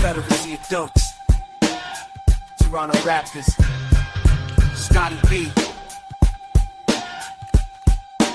[0.00, 1.02] Confederacy of Dunks.
[2.62, 3.44] Toronto Raptors.
[4.74, 5.52] Scotty B.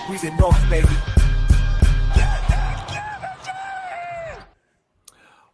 [0.07, 0.87] We the North, baby.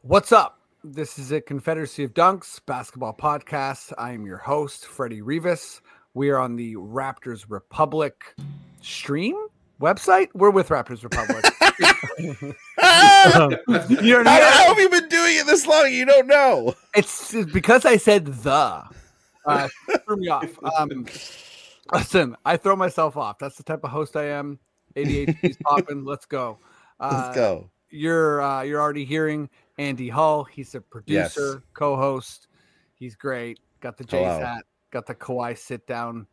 [0.01, 0.59] What's up?
[0.83, 3.93] This is a Confederacy of Dunks basketball podcast.
[3.97, 5.79] I am your host, Freddie Rivas.
[6.13, 8.35] We are on the Raptors Republic
[8.81, 9.37] stream
[9.79, 10.27] website.
[10.33, 11.45] We're with Raptors Republic.
[12.19, 12.53] you
[14.23, 15.91] know, how, how have you been doing it this long?
[15.91, 16.75] You don't know.
[16.95, 18.83] It's, it's because I said the.
[19.45, 19.67] Uh,
[20.05, 20.49] threw me off.
[20.77, 21.05] Um,
[21.93, 23.39] listen, I throw myself off.
[23.39, 24.59] That's the type of host I am.
[24.95, 26.05] ADHD's popping.
[26.05, 26.59] Let's go.
[26.99, 27.69] Uh, Let's go.
[27.89, 30.43] You're uh, you're already hearing Andy Hull.
[30.43, 31.61] He's a producer, yes.
[31.73, 32.47] co-host.
[32.95, 33.59] He's great.
[33.81, 34.63] Got the Jay's hat.
[34.91, 36.27] Got the Kawhi sit down.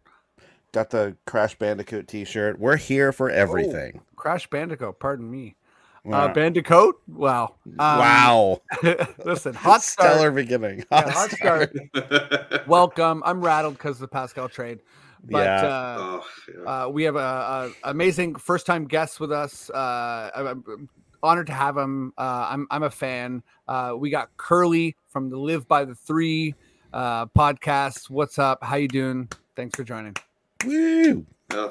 [0.72, 2.58] Got the Crash Bandicoot T-shirt.
[2.58, 3.92] We're here for everything.
[3.96, 4.98] Oh, Crash Bandicoot.
[4.98, 5.56] Pardon me.
[6.04, 6.26] Wow.
[6.26, 6.96] Uh, Bandicoot.
[7.08, 7.54] Wow.
[7.66, 8.62] Um, wow.
[9.24, 10.12] listen, hot start.
[10.12, 10.84] Stellar beginning.
[10.90, 12.66] Hot, yeah, hot start.
[12.66, 13.22] Welcome.
[13.24, 14.80] I'm rattled because of the Pascal trade.
[15.24, 15.62] But yeah.
[15.62, 16.84] Uh, oh, yeah.
[16.84, 19.70] Uh, we have a, a, amazing first time guest with us.
[19.70, 20.88] Uh, I'm
[21.22, 22.12] honored to have him.
[22.16, 23.42] Uh, I'm I'm a fan.
[23.66, 26.54] Uh, we got Curly from the Live by the Three
[26.92, 28.10] uh, podcast.
[28.10, 28.62] What's up?
[28.62, 29.28] How you doing?
[29.56, 30.14] Thanks for joining.
[30.64, 31.26] Woo!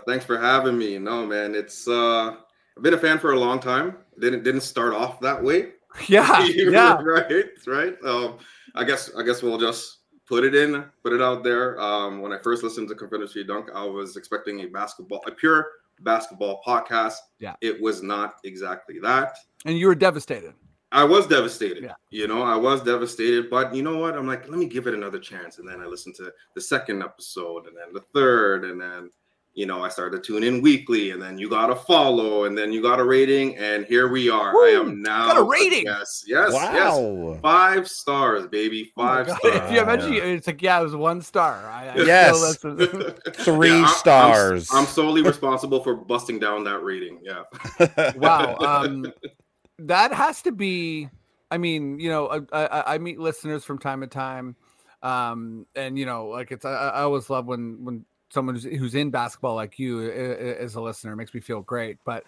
[0.08, 0.98] thanks for having me.
[0.98, 2.36] No man, it's uh,
[2.76, 3.98] I've been a fan for a long time.
[4.20, 5.70] Didn't didn't start off that way.
[6.08, 7.96] Yeah, yeah, right, right.
[8.06, 8.38] Um,
[8.76, 11.80] I guess I guess we'll just put it in, put it out there.
[11.82, 15.66] Um, when I first listened to Confederacy Dunk, I was expecting a basketball, a pure
[16.02, 17.16] basketball podcast.
[17.40, 17.56] Yeah.
[17.62, 19.38] It was not exactly that.
[19.66, 20.54] And you were devastated.
[20.92, 21.84] I was devastated.
[21.84, 21.94] Yeah.
[22.10, 24.16] You know, I was devastated, but you know what?
[24.16, 25.60] I'm like, let me give it another chance.
[25.60, 29.12] And then I listened to the second episode and then the third, and then
[29.58, 32.56] you know, I started to tune in weekly, and then you got a follow, and
[32.56, 34.54] then you got a rating, and here we are.
[34.54, 35.86] Woo, I am now got a rating.
[35.86, 37.32] Yes, yes, wow.
[37.32, 37.42] yes.
[37.42, 38.94] Five stars, baby.
[38.96, 39.56] Oh Five oh stars.
[39.56, 41.68] If you mention it's like yeah, it was one star.
[41.72, 44.70] I, I yes, three yeah, I'm, stars.
[44.72, 47.20] I'm, I'm, solely responsible for busting down that rating.
[47.24, 48.14] Yeah.
[48.16, 48.58] wow.
[48.60, 49.12] Um,
[49.80, 51.10] that has to be.
[51.50, 54.56] I mean, you know, I, I, I meet listeners from time to time
[55.04, 58.96] um and you know like it's I, I always love when when someone who's, who's
[58.96, 61.98] in basketball like you as a listener makes me feel great.
[62.04, 62.24] But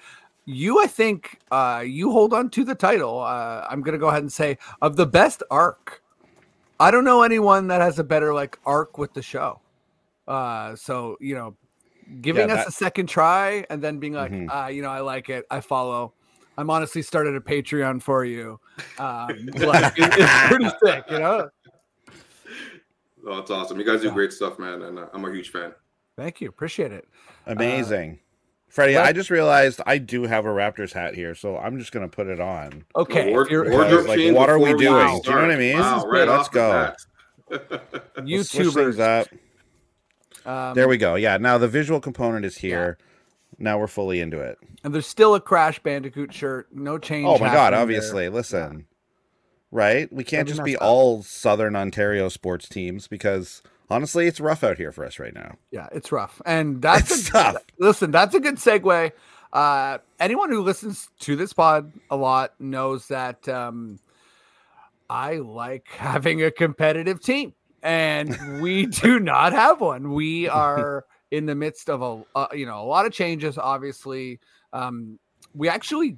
[0.46, 3.20] you, I think, uh, you hold on to the title.
[3.20, 6.02] Uh, I'm to go ahead and say of the best arc.
[6.80, 9.60] I don't know anyone that has a better like arc with the show.
[10.28, 11.56] Uh, so you know,
[12.22, 12.68] giving yeah, that...
[12.68, 14.50] us a second try and then being like, mm-hmm.
[14.50, 15.46] uh, you know, I like it.
[15.52, 16.14] I follow.
[16.60, 18.60] I'm honestly started a Patreon for you.
[18.98, 21.50] Um, like, it's pretty sick, you know.
[23.26, 23.80] Oh, it's awesome.
[23.80, 25.72] You guys do great stuff, man, and uh, I'm a huge fan.
[26.18, 26.50] Thank you.
[26.50, 27.08] Appreciate it.
[27.46, 28.12] Amazing.
[28.12, 28.26] Uh,
[28.68, 31.94] Freddie, but, I just realized I do have a Raptors hat here, so I'm just
[31.94, 32.84] gonna put it on.
[32.94, 33.34] Okay.
[33.34, 35.14] Or, or like, what are we doing?
[35.14, 35.80] We do you know what I mean?
[35.80, 36.94] Wow, right Let's go.
[38.18, 39.00] YouTubers
[40.46, 40.46] up.
[40.46, 41.16] Um, there we go.
[41.16, 41.38] Yeah.
[41.38, 42.98] Now the visual component is here.
[43.00, 43.06] Yeah.
[43.58, 44.58] Now we're fully into it.
[44.84, 46.68] And there's still a Crash Bandicoot shirt.
[46.74, 47.28] No change.
[47.28, 47.74] Oh my god!
[47.74, 48.32] Obviously, there.
[48.32, 48.78] listen.
[48.78, 48.84] Yeah.
[49.72, 50.12] Right?
[50.12, 54.92] We can't just be all Southern Ontario sports teams because honestly, it's rough out here
[54.92, 55.58] for us right now.
[55.72, 57.58] Yeah, it's rough, and that's it's a, tough.
[57.78, 59.12] Listen, that's a good segue.
[59.52, 64.00] Uh, anyone who listens to this pod a lot knows that um,
[65.10, 70.14] I like having a competitive team, and we do not have one.
[70.14, 73.58] We are in the midst of a uh, you know a lot of changes.
[73.58, 74.40] Obviously,
[74.74, 75.20] um,
[75.54, 76.18] we actually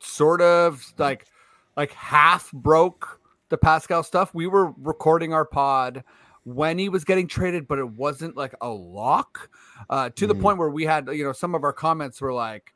[0.00, 1.26] sort of like
[1.76, 4.34] like half broke the Pascal stuff.
[4.34, 6.04] We were recording our pod
[6.44, 9.50] when he was getting traded, but it wasn't like a lock
[9.90, 10.28] uh, to mm.
[10.28, 12.74] the point where we had, you know, some of our comments were like,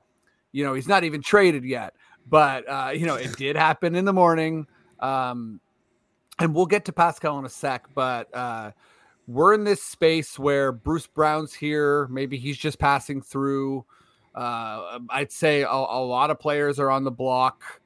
[0.53, 1.95] you know, he's not even traded yet.
[2.29, 4.67] But, uh, you know, it did happen in the morning.
[5.01, 5.61] Um,
[6.39, 8.73] and we'll get to Pascal in a sec, but uh,
[9.33, 12.07] we're in this space where Bruce Brown's here.
[12.09, 13.85] Maybe he's just passing through.
[14.35, 17.81] Uh, I'd say a, a, lot of players are on the block.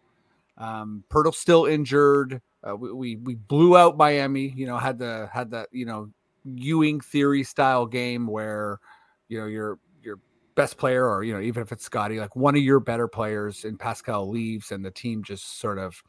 [0.59, 2.41] Um, Poeltl's still injured.
[2.67, 4.53] Uh, we, we, blew out Miami.
[4.57, 6.11] You know, had the had that you know
[6.45, 8.81] Ewing theory style game where
[9.29, 10.21] you know you're you're
[10.55, 13.65] best player, or you know, even if it's Scotty, like one of your better players
[13.65, 16.03] in Pascal leaves, and the team just sort of,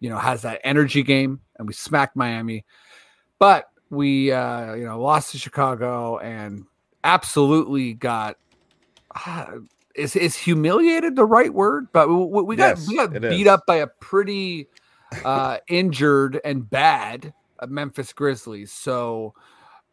[0.00, 2.64] you know, has that energy game, and we smacked Miami,
[3.38, 6.64] but we, uh, you know, lost to Chicago and
[7.04, 8.38] absolutely got.
[9.26, 9.58] Uh,
[9.94, 11.88] is is humiliated the right word?
[11.92, 13.46] But we, we got yes, we got beat is.
[13.46, 14.68] up by a pretty
[15.24, 17.34] uh, injured and bad
[17.68, 18.72] Memphis Grizzlies.
[18.72, 19.34] So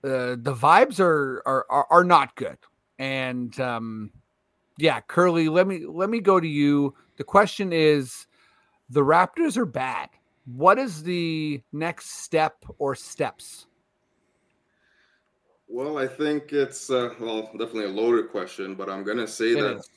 [0.05, 2.57] uh, the vibes are, are are are not good.
[2.97, 4.11] And um,
[4.77, 6.95] yeah, Curly, let me let me go to you.
[7.17, 8.27] The question is,
[8.89, 10.07] the Raptors are bad.
[10.45, 13.65] What is the next step or steps?
[15.69, 19.61] Well, I think it's uh, well, definitely a loaded question, but I'm gonna say it
[19.61, 19.89] that is.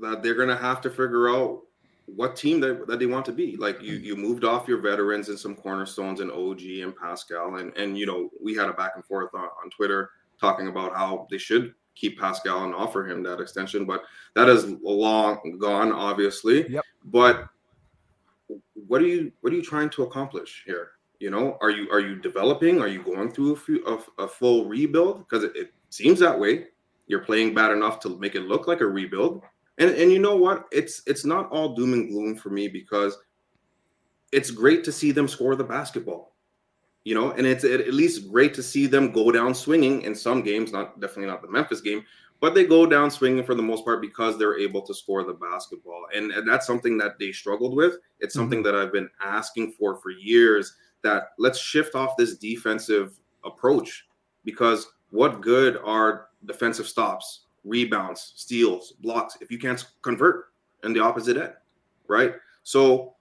[0.00, 1.62] that they're gonna have to figure out
[2.06, 3.56] what team that, that they want to be.
[3.56, 7.76] Like you, you moved off your veterans and some cornerstones and OG and Pascal, and
[7.76, 10.10] and you know we had a back and forth on, on Twitter
[10.40, 14.02] talking about how they should keep Pascal and offer him that extension, but
[14.34, 16.70] that is long gone, obviously.
[16.70, 16.84] Yep.
[17.06, 17.48] But
[18.86, 20.92] what are you what are you trying to accomplish here?
[21.20, 22.80] You know, are you are you developing?
[22.80, 25.20] Are you going through a, few, a, a full rebuild?
[25.20, 26.66] Because it, it seems that way.
[27.06, 29.42] You're playing bad enough to make it look like a rebuild
[29.78, 30.66] and and you know what?
[30.72, 33.16] It's it's not all doom and gloom for me because
[34.32, 36.34] it's great to see them score the basketball.
[37.04, 40.42] You know, and it's at least great to see them go down swinging in some
[40.42, 42.04] games, not definitely not the Memphis game,
[42.40, 45.34] but they go down swinging for the most part because they're able to score the
[45.34, 46.06] basketball.
[46.12, 47.98] And, and that's something that they struggled with.
[48.18, 48.42] It's mm-hmm.
[48.42, 50.74] something that I've been asking for for years
[51.06, 54.06] that let's shift off this defensive approach
[54.44, 57.46] because what good are defensive stops?
[57.66, 60.46] rebounds, steals, blocks if you can't convert
[60.84, 61.52] in the opposite end,
[62.08, 62.34] right?
[62.62, 63.14] So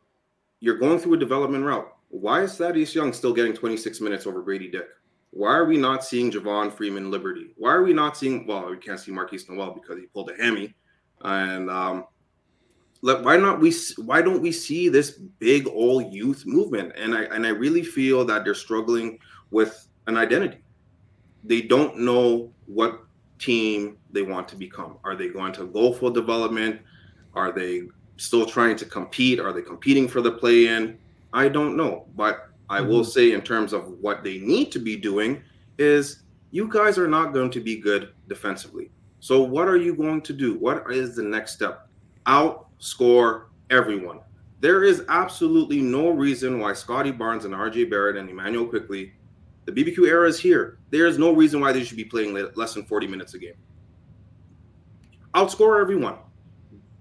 [0.60, 1.92] you're going through a development route.
[2.10, 4.88] Why is Thaddeus Young still getting 26 minutes over Grady Dick?
[5.32, 7.48] Why are we not seeing Javon Freeman Liberty?
[7.58, 8.48] Why are we not seeing?
[8.48, 10.74] Well, we can't see Markquis Nowell because he pulled a hammy,
[11.22, 12.06] and um,
[13.06, 13.72] let, why not we?
[13.98, 16.94] Why don't we see this big old youth movement?
[16.98, 19.20] And I and I really feel that they're struggling
[19.52, 20.58] with an identity.
[21.44, 23.04] They don't know what
[23.38, 24.98] team they want to become.
[25.04, 26.82] Are they going to go for development?
[27.36, 27.84] Are they
[28.18, 29.40] still trying to compete?
[29.40, 30.98] Are they competing for the play in?
[31.32, 32.08] I don't know.
[32.16, 32.90] But I mm-hmm.
[32.90, 35.44] will say, in terms of what they need to be doing,
[35.78, 38.90] is you guys are not going to be good defensively.
[39.20, 40.58] So, what are you going to do?
[40.58, 41.88] What is the next step?
[42.80, 44.20] Outscore everyone.
[44.60, 49.14] There is absolutely no reason why Scottie Barnes and RJ Barrett and Immanuel Quickley,
[49.66, 50.80] the BBQ era is here.
[50.92, 53.56] There's no reason why they should be playing less than 40 minutes a game.
[55.34, 56.16] Outscore everyone.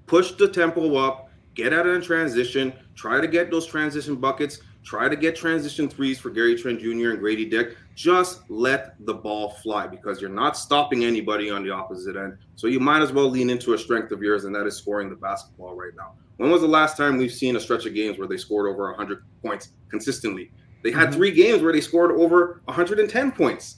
[0.07, 1.31] Push the tempo up.
[1.55, 2.73] Get out of the transition.
[2.95, 4.61] Try to get those transition buckets.
[4.85, 7.11] Try to get transition threes for Gary Trent Jr.
[7.11, 7.77] and Grady Dick.
[7.95, 12.37] Just let the ball fly because you're not stopping anybody on the opposite end.
[12.55, 15.09] So you might as well lean into a strength of yours, and that is scoring
[15.09, 16.13] the basketball right now.
[16.37, 18.91] When was the last time we've seen a stretch of games where they scored over
[18.91, 20.51] 100 points consistently?
[20.83, 21.17] They had mm-hmm.
[21.17, 23.77] three games where they scored over 110 points.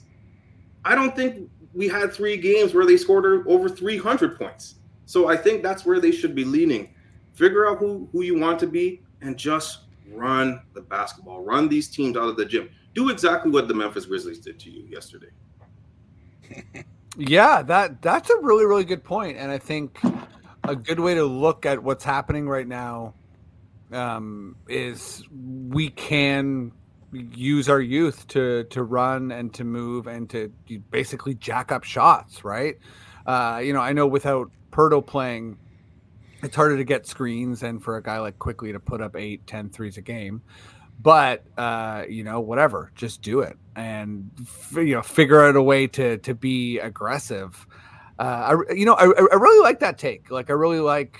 [0.83, 4.75] I don't think we had three games where they scored over 300 points.
[5.05, 6.93] So I think that's where they should be leaning.
[7.33, 11.43] Figure out who, who you want to be and just run the basketball.
[11.43, 12.69] Run these teams out of the gym.
[12.93, 15.29] Do exactly what the Memphis Grizzlies did to you yesterday.
[17.17, 19.99] yeah, that that's a really really good point, and I think
[20.63, 23.13] a good way to look at what's happening right now
[23.91, 25.23] um, is
[25.69, 26.71] we can
[27.13, 30.51] use our youth to to run and to move and to
[30.91, 32.77] basically jack up shots, right?
[33.25, 35.57] Uh, you know, I know without Poeltl playing,
[36.43, 39.45] it's harder to get screens and for a guy like Quickley to put up eight,
[39.47, 40.41] 10 threes a game.
[40.99, 45.61] But uh, you know, whatever, just do it and f- you know figure out a
[45.61, 47.67] way to to be aggressive.
[48.17, 50.31] Uh, I, you know, I, I really like that take.
[50.31, 51.19] Like, I really like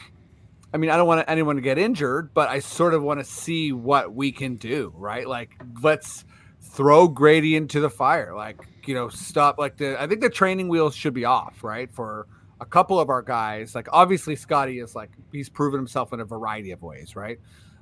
[0.73, 3.23] I mean, I don't want anyone to get injured, but I sort of want to
[3.23, 5.27] see what we can do, right?
[5.27, 6.25] Like, let's
[6.61, 8.33] throw Grady into the fire.
[8.35, 9.57] Like, you know, stop.
[9.57, 11.89] Like the, I think the training wheels should be off, right?
[11.91, 12.27] For
[12.59, 16.25] a couple of our guys, like obviously Scotty is like he's proven himself in a
[16.25, 17.39] variety of ways, right?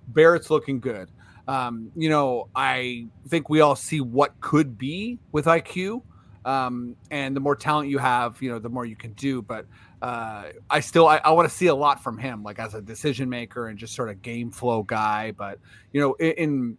[0.07, 1.09] Barrett's looking good.
[1.47, 6.01] Um, you know, I think we all see what could be with IQ.
[6.43, 9.41] Um, and the more talent you have, you know, the more you can do.
[9.41, 9.65] But
[10.01, 12.81] uh, I still I, I want to see a lot from him, like as a
[12.81, 15.31] decision maker and just sort of game flow guy.
[15.31, 15.59] But
[15.91, 16.77] you know, in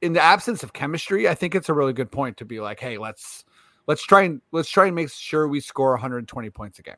[0.00, 2.80] in the absence of chemistry, I think it's a really good point to be like,
[2.80, 3.44] hey, let's
[3.86, 6.94] let's try and let's try and make sure we score 120 points a game.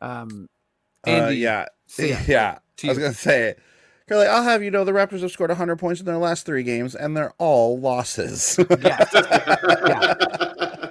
[0.00, 0.48] Um,
[1.06, 1.66] uh, Andy, uh, yeah,
[1.98, 2.58] yeah, yeah.
[2.84, 3.54] I was gonna say.
[4.08, 6.64] Curly, I'll have you know the Raptors have scored 100 points in their last three
[6.64, 8.58] games, and they're all losses.
[8.82, 9.04] yeah.
[9.14, 10.40] yeah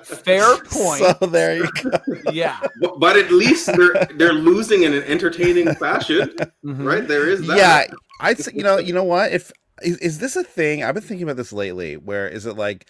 [0.03, 1.03] fair point.
[1.03, 1.91] So there you go.
[2.31, 6.29] yeah, but, but, at least they're they're losing in an entertaining fashion,
[6.65, 6.83] mm-hmm.
[6.83, 7.07] right?
[7.07, 7.57] There is that.
[7.57, 7.85] Yeah,
[8.19, 10.83] I'd say, you know you know what if is, is this a thing?
[10.83, 11.97] I've been thinking about this lately.
[11.97, 12.87] Where is it like?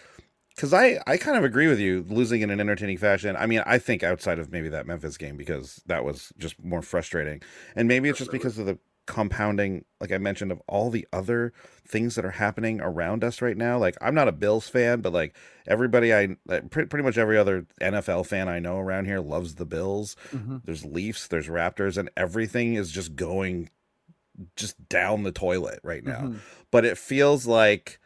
[0.60, 3.34] Because I I kind of agree with you, losing in an entertaining fashion.
[3.34, 6.82] I mean, I think outside of maybe that Memphis game because that was just more
[6.82, 7.40] frustrating,
[7.74, 11.54] and maybe it's just because of the compounding, like I mentioned, of all the other
[11.88, 13.78] things that are happening around us right now.
[13.78, 15.34] Like I'm not a Bills fan, but like
[15.66, 16.36] everybody I
[16.68, 20.14] pretty much every other NFL fan I know around here loves the Bills.
[20.30, 20.58] Mm-hmm.
[20.64, 23.70] There's Leafs, there's Raptors, and everything is just going
[24.56, 26.20] just down the toilet right now.
[26.20, 26.38] Mm-hmm.
[26.70, 27.98] But it feels like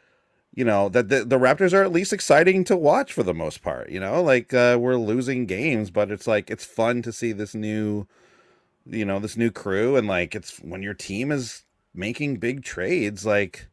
[0.55, 3.63] you know that the, the raptors are at least exciting to watch for the most
[3.63, 4.23] part you know?
[4.23, 8.07] Like uh, we're losing games but it's like it's fun to see this new
[8.87, 13.25] you know this new crew and like it's when your team is making big trades
[13.27, 13.69] like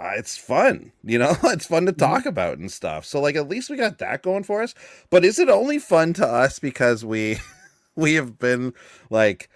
[0.00, 1.36] uh, it's fun you know?
[1.44, 1.98] It's fun to mm-hmm.
[1.98, 3.04] talk about and stuff.
[3.04, 4.74] So like at least we got that going for us.
[5.10, 7.38] But is it only fun to us because we
[7.96, 8.72] we have been
[9.10, 9.48] like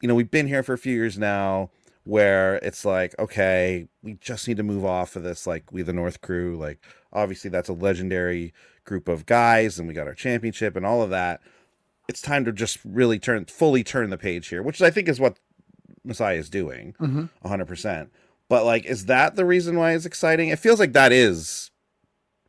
[0.00, 1.70] you know we've been here for a few years now
[2.10, 5.92] where it's like okay we just need to move off of this like we the
[5.92, 6.78] north crew like
[7.12, 8.52] obviously that's a legendary
[8.84, 11.40] group of guys and we got our championship and all of that
[12.10, 15.20] it's time to just really turn fully turn the page here, which I think is
[15.20, 15.38] what
[16.04, 17.26] Masai is doing, mm-hmm.
[17.46, 18.10] 100%.
[18.48, 20.48] But like, is that the reason why it's exciting?
[20.48, 21.70] It feels like that is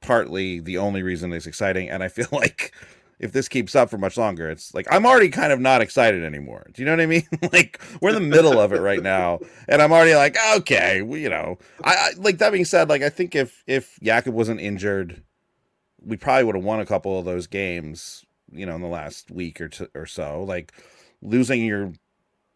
[0.02, 2.74] partly the only reason it's exciting, and I feel like
[3.22, 6.24] if this keeps up for much longer, it's like I'm already kind of not excited
[6.24, 6.68] anymore.
[6.74, 7.28] Do you know what I mean?
[7.54, 11.20] like we're in the middle of it right now, and I'm already like, okay, well,
[11.20, 14.60] you know, I, I like that being said, like I think if if Jakob wasn't
[14.60, 15.24] injured,
[16.04, 19.32] we probably would have won a couple of those games you know in the last
[19.32, 20.44] week or two, or so.
[20.44, 20.74] Like
[21.22, 21.94] losing your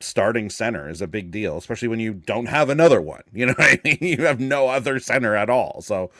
[0.01, 3.21] starting center is a big deal especially when you don't have another one.
[3.33, 3.97] You know what i mean?
[4.01, 5.81] You have no other center at all.
[5.81, 6.11] So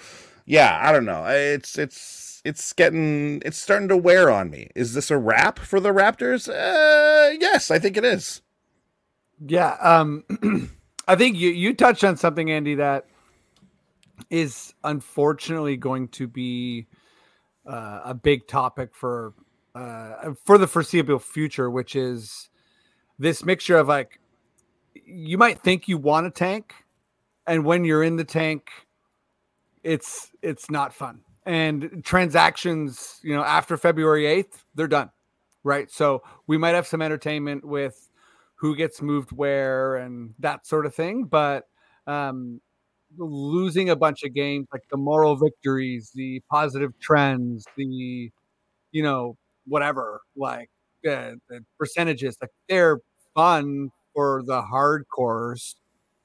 [0.46, 1.25] yeah i don't know.
[1.25, 4.70] It's it's it's getting it's starting to wear on me.
[4.75, 6.48] Is this a wrap for the raptors?
[6.48, 8.42] Uh yes i think it is.
[9.46, 10.24] Yeah um
[11.08, 13.08] i think you you touched on something andy that
[14.30, 16.88] is unfortunately going to be
[17.66, 19.34] uh, a big topic for
[19.74, 22.50] uh, for the foreseeable future, which is
[23.20, 24.20] this mixture of like
[24.94, 26.74] you might think you want a tank,
[27.46, 28.70] and when you're in the tank,
[29.84, 31.25] it's it's not fun.
[31.46, 35.12] And transactions, you know, after February eighth, they're done,
[35.64, 35.92] right?
[35.92, 38.10] So we might have some entertainment with
[38.56, 41.66] who gets moved where and that sort of thing, but
[42.08, 42.62] um,
[43.18, 48.32] losing a bunch of games, like the moral victories, the positive trends, the
[48.92, 49.38] you know
[49.68, 50.70] whatever, like
[51.08, 53.00] uh, the percentages, like they're
[53.36, 55.75] fun for the hardcores.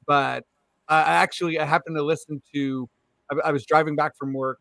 [0.07, 0.45] But
[0.89, 2.89] I actually I happened to listen to.
[3.31, 4.61] I, I was driving back from work,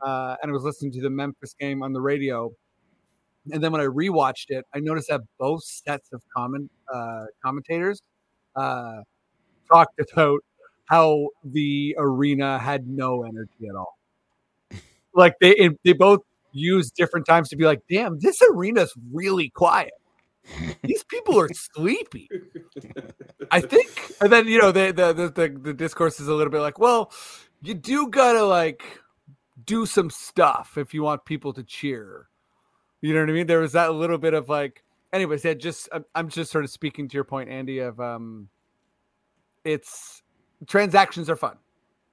[0.00, 2.50] uh, and I was listening to the Memphis game on the radio.
[3.50, 8.02] And then when I rewatched it, I noticed that both sets of comment uh, commentators
[8.56, 9.02] uh,
[9.70, 10.40] talked about
[10.86, 13.98] how the arena had no energy at all.
[15.14, 16.20] Like they they both
[16.52, 19.92] used different times to be like, damn, this arena's really quiet.
[20.82, 22.28] These people are sleepy.
[23.50, 23.90] I think,
[24.20, 27.12] and then you know the, the the the discourse is a little bit like, well,
[27.62, 28.82] you do gotta like
[29.68, 32.28] do some stuff if you want people to cheer.
[33.02, 33.46] You know what I mean?
[33.46, 34.82] There was that little bit of like,
[35.12, 35.44] anyways.
[35.44, 37.78] Yeah, just I'm just sort of speaking to your point, Andy.
[37.78, 38.48] Of um,
[39.64, 40.22] it's
[40.66, 41.58] transactions are fun.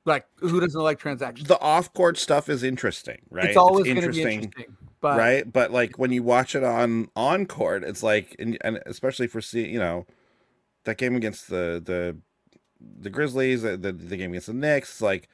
[0.06, 1.48] Like who doesn't like transactions?
[1.48, 3.46] The off court stuff is interesting, right?
[3.46, 5.18] It's always it's interesting, interesting but...
[5.18, 5.52] right?
[5.52, 9.42] But like when you watch it on on court, it's like, and, and especially for
[9.42, 10.06] see, you know,
[10.84, 12.18] that game against the the
[13.00, 15.28] the Grizzlies, the the, the game against the Knicks, like,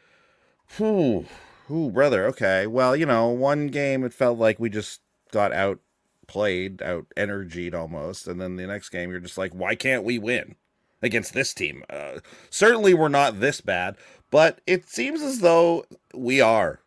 [0.78, 1.26] whew,
[1.68, 2.26] whew, brother.
[2.28, 5.02] Okay, well, you know, one game it felt like we just
[5.32, 5.80] got out
[6.28, 10.18] played, out energied almost, and then the next game you're just like, why can't we
[10.20, 10.56] win?
[11.02, 11.84] against this team.
[11.90, 13.96] Uh, certainly, we're not this bad,
[14.30, 16.82] but it seems as though we are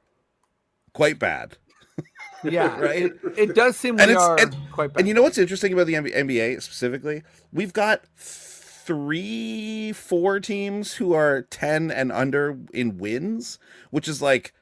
[0.92, 1.56] quite bad.
[2.42, 3.04] Yeah, right.
[3.04, 5.00] It, it, does seem and we are and, quite bad.
[5.00, 7.22] And you know what's interesting about the NBA specifically?
[7.52, 13.58] We've got three, four teams who are ten and under in wins,
[13.90, 14.52] which is like,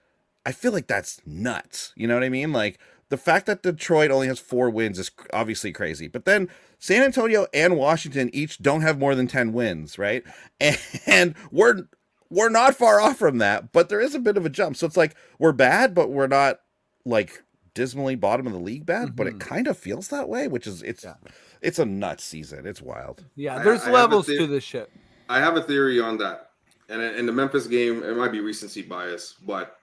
[0.45, 1.93] I feel like that's nuts.
[1.97, 2.53] You know what I mean?
[2.53, 7.03] Like the fact that Detroit only has four wins is obviously crazy, but then San
[7.03, 10.25] Antonio and Washington each don't have more than ten wins, right?
[10.61, 11.85] And, and we're
[12.31, 14.77] we're not far off from that, but there is a bit of a jump.
[14.77, 16.61] So it's like we're bad, but we're not
[17.05, 17.43] like
[17.75, 19.17] dismally bottom of the league bad, mm-hmm.
[19.17, 19.49] but it mm-hmm.
[19.49, 21.15] kind of feels that way, which is it's yeah.
[21.61, 22.67] it's a nuts season.
[22.67, 23.25] It's wild.
[23.37, 24.91] Yeah, there's I, I levels the- to this shit.
[25.29, 26.51] I have a theory on that.
[26.89, 29.79] And in the Memphis game, it might be recency bias, but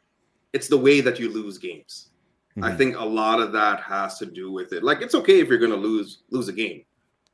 [0.53, 2.10] it's the way that you lose games.
[2.51, 2.63] Mm-hmm.
[2.63, 4.84] I think a lot of that has to do with it.
[4.84, 6.84] Like it's okay if you're going to lose lose a game,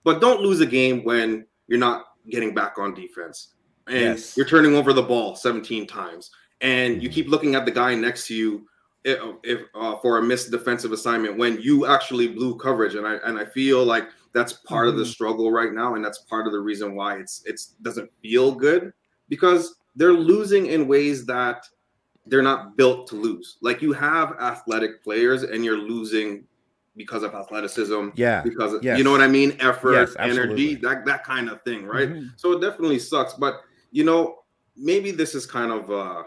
[0.03, 3.53] but don't lose a game when you're not getting back on defense
[3.87, 4.35] and yes.
[4.35, 6.31] you're turning over the ball 17 times
[6.61, 7.15] and you mm-hmm.
[7.15, 8.67] keep looking at the guy next to you
[9.03, 13.15] if, if uh, for a missed defensive assignment when you actually blew coverage and I
[13.25, 14.93] and I feel like that's part mm-hmm.
[14.93, 15.11] of the mm-hmm.
[15.11, 18.91] struggle right now and that's part of the reason why it's it's doesn't feel good
[19.29, 21.67] because they're losing in ways that
[22.25, 23.57] they're not built to lose.
[23.61, 26.45] Like you have athletic players and you're losing
[26.95, 28.09] because of athleticism.
[28.15, 28.41] Yeah.
[28.41, 28.97] Because of, yes.
[28.97, 29.57] you know what I mean?
[29.59, 31.85] Effort, yes, energy, that, that kind of thing.
[31.85, 32.09] Right.
[32.09, 32.27] Mm-hmm.
[32.35, 33.33] So it definitely sucks.
[33.33, 34.39] But, you know,
[34.75, 36.23] maybe this is kind of, uh,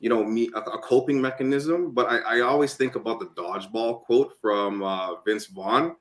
[0.00, 1.92] you know, me a, a coping mechanism.
[1.92, 5.96] But I, I, always think about the dodgeball quote from uh, Vince Vaughn.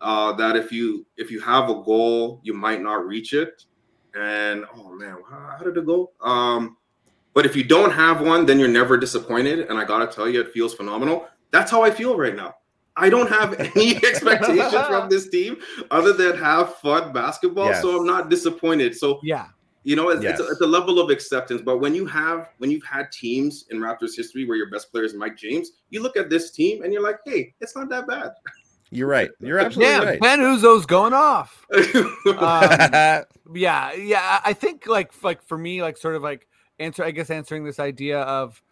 [0.00, 3.64] Uh, that if you if you have a goal, you might not reach it.
[4.14, 6.10] And oh man, how, how did it go?
[6.20, 6.76] Um,
[7.34, 9.68] but if you don't have one, then you're never disappointed.
[9.68, 11.28] And I gotta tell you, it feels phenomenal.
[11.50, 12.54] That's how I feel right now.
[12.96, 15.58] I don't have any expectations from this team
[15.90, 17.66] other than have fun basketball.
[17.66, 17.82] Yes.
[17.82, 18.96] So I'm not disappointed.
[18.96, 19.48] So yeah,
[19.84, 20.38] you know, it's, yes.
[20.38, 21.60] it's, a, it's, a, level of acceptance.
[21.60, 25.04] But when you have when you've had teams in Raptors history where your best player
[25.04, 28.06] is Mike James, you look at this team and you're like, hey, it's not that
[28.06, 28.30] bad.
[28.90, 29.30] You're right.
[29.40, 30.20] You're absolutely yeah, right.
[30.20, 31.66] Ben Uzoh's going off.
[31.74, 33.24] um,
[33.54, 34.40] yeah, yeah.
[34.44, 36.46] I think like like for me, like sort of like
[36.78, 37.04] answer.
[37.04, 38.62] I guess answering this idea of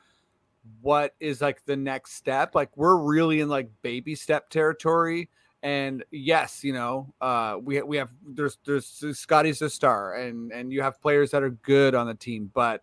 [0.81, 2.55] what is like the next step.
[2.55, 5.29] Like we're really in like baby step territory.
[5.63, 10.73] And yes, you know, uh, we we have there's there's Scotty's a star, and and
[10.73, 12.83] you have players that are good on the team, but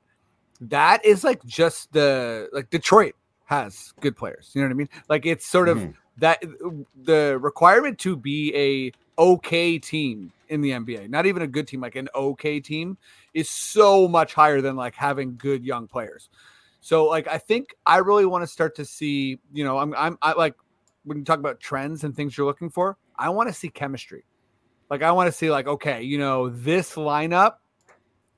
[0.61, 4.51] that is like just the like Detroit has good players.
[4.53, 4.89] You know what I mean?
[5.09, 5.91] Like it's sort of mm-hmm.
[6.19, 6.41] that
[7.03, 11.81] the requirement to be a okay team in the NBA, not even a good team,
[11.81, 12.97] like an okay team,
[13.33, 16.29] is so much higher than like having good young players.
[16.81, 20.17] So like I think I really want to start to see, you know, I'm I'm
[20.21, 20.55] I like
[21.03, 24.23] when you talk about trends and things you're looking for, I want to see chemistry.
[24.89, 27.55] Like I want to see like okay, you know, this lineup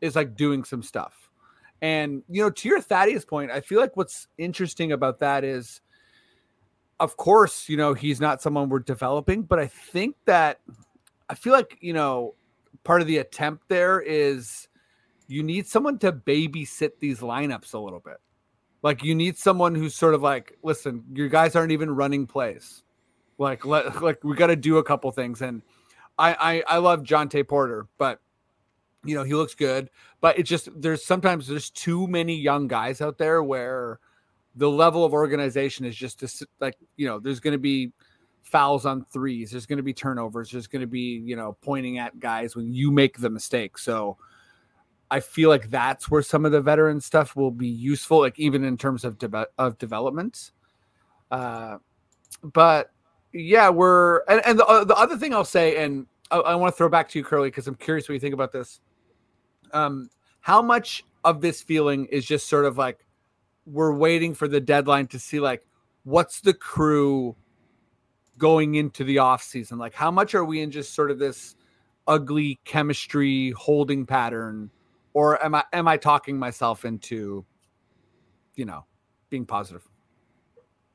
[0.01, 1.29] is like doing some stuff.
[1.81, 5.81] And you know, to your Thaddeus point, I feel like what's interesting about that is
[6.99, 10.59] of course, you know, he's not someone we're developing, but I think that
[11.29, 12.35] I feel like, you know,
[12.83, 14.67] part of the attempt there is
[15.31, 18.17] you need someone to babysit these lineups a little bit.
[18.83, 22.83] Like you need someone who's sort of like, listen, your guys aren't even running plays.
[23.37, 25.41] Like let like we got to do a couple things.
[25.41, 25.61] And
[26.17, 26.33] I
[26.67, 28.19] I I love Jontay Porter, but
[29.05, 29.89] you know he looks good.
[30.19, 33.99] But it's just there's sometimes there's too many young guys out there where
[34.55, 37.93] the level of organization is just to, like you know there's going to be
[38.43, 39.51] fouls on threes.
[39.51, 40.51] There's going to be turnovers.
[40.51, 43.77] There's going to be you know pointing at guys when you make the mistake.
[43.77, 44.17] So
[45.11, 48.63] I feel like that's where some of the veteran stuff will be useful, like even
[48.63, 50.51] in terms of de- of development.
[51.29, 51.77] Uh,
[52.41, 52.91] but
[53.33, 56.73] yeah, we're and, and the, uh, the other thing I'll say, and I, I want
[56.73, 58.79] to throw back to you, Curly, because I'm curious what you think about this.
[59.73, 63.05] Um, how much of this feeling is just sort of like
[63.65, 65.63] we're waiting for the deadline to see like
[66.03, 67.35] what's the crew
[68.37, 69.77] going into the off season?
[69.77, 71.55] Like, how much are we in just sort of this
[72.07, 74.71] ugly chemistry holding pattern?
[75.13, 77.45] Or am I am I talking myself into,
[78.55, 78.85] you know,
[79.29, 79.87] being positive?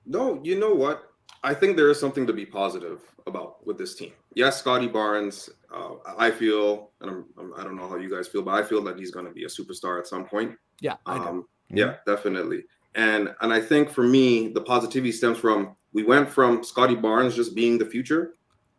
[0.04, 1.10] No, you know what?
[1.42, 4.12] I think there is something to be positive about with this team.
[4.34, 5.50] Yes, Scotty Barnes.
[5.72, 8.54] Uh, I feel, and I'm, I'm, I do not know how you guys feel, but
[8.54, 10.56] I feel that he's going to be a superstar at some point.
[10.80, 11.76] Yeah, um, mm-hmm.
[11.76, 12.64] yeah, definitely.
[12.94, 17.34] And and I think for me, the positivity stems from we went from Scotty Barnes
[17.34, 18.34] just being the future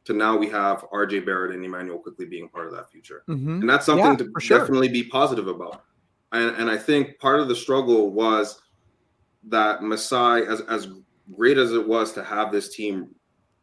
[0.08, 3.24] to now we have RJ Barrett and Immanuel Quickley being part of that future.
[3.28, 3.60] Mm-hmm.
[3.60, 4.60] And that's something yeah, to sure.
[4.60, 5.84] definitely be positive about.
[6.32, 8.62] And, and I think part of the struggle was
[9.50, 10.88] that Masai, as, as
[11.36, 13.10] great as it was to have this team,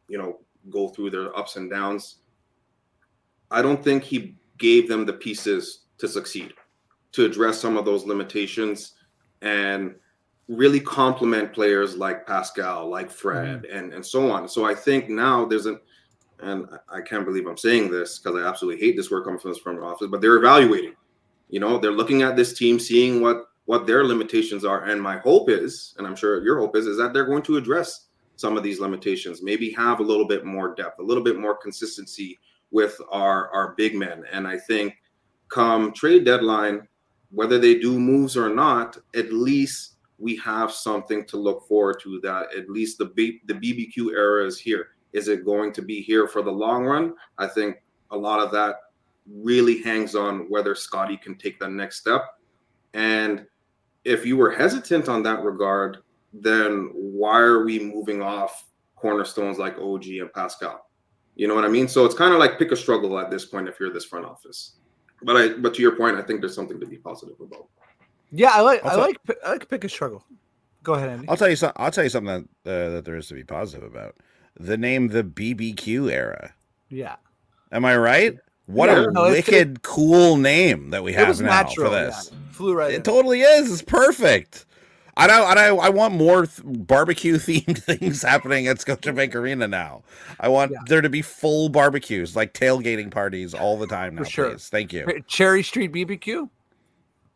[0.09, 2.16] you know, go through their ups and downs,
[3.50, 6.52] I don't think he gave them the pieces to succeed,
[7.12, 8.92] to address some of those limitations
[9.40, 9.94] and
[10.48, 13.78] really complement players like Pascal, like Fred, mm-hmm.
[13.78, 14.46] and, and so on.
[14.46, 15.80] So I think now there's an
[16.42, 19.53] and I can't believe I'm saying this because I absolutely hate this work coming from
[19.53, 20.94] this front office, but they're evaluating.
[21.49, 25.16] You know, they're looking at this team, seeing what what their limitations are, and my
[25.18, 28.59] hope is, and I'm sure your hope is, is that they're going to address some
[28.59, 29.42] of these limitations.
[29.42, 32.38] Maybe have a little bit more depth, a little bit more consistency
[32.70, 34.94] with our our big men, and I think
[35.49, 36.88] come trade deadline,
[37.31, 42.20] whether they do moves or not, at least we have something to look forward to.
[42.20, 46.03] That at least the B, the BBQ era is here is it going to be
[46.03, 47.14] here for the long run?
[47.38, 47.77] I think
[48.11, 48.77] a lot of that
[49.33, 52.22] really hangs on whether Scottie can take that next step.
[52.92, 53.46] And
[54.05, 55.98] if you were hesitant on that regard,
[56.33, 60.90] then why are we moving off cornerstones like OG and Pascal?
[61.37, 61.88] You know what I mean?
[61.88, 64.27] So it's kind of like pick a struggle at this point if you're this front
[64.27, 64.77] office.
[65.22, 67.68] But I, but to your point, I think there's something to be positive about.
[68.31, 70.24] Yeah, I like, I like, I like pick a struggle.
[70.83, 71.29] Go ahead, Andy.
[71.29, 71.83] I'll tell you something.
[71.83, 74.16] I'll tell you something that uh, that there is to be positive about.
[74.56, 76.54] The name, the BBQ era.
[76.88, 77.16] Yeah.
[77.72, 78.38] Am I right?
[78.66, 82.30] What yeah, a no, wicked, cool name that we have now natural, for this.
[82.32, 82.38] Yeah.
[82.52, 82.92] Flew right.
[82.92, 83.02] It in.
[83.02, 83.70] totally is.
[83.70, 84.64] It's perfect.
[85.16, 85.58] I don't.
[85.58, 90.02] I, I want more th- barbecue themed things happening at Scotiabank Arena now.
[90.40, 90.78] I want yeah.
[90.86, 94.22] there to be full barbecues, like tailgating parties, all the time now.
[94.22, 94.50] For sure.
[94.52, 94.68] Please.
[94.68, 95.22] Thank you.
[95.26, 96.48] Cherry Street BBQ.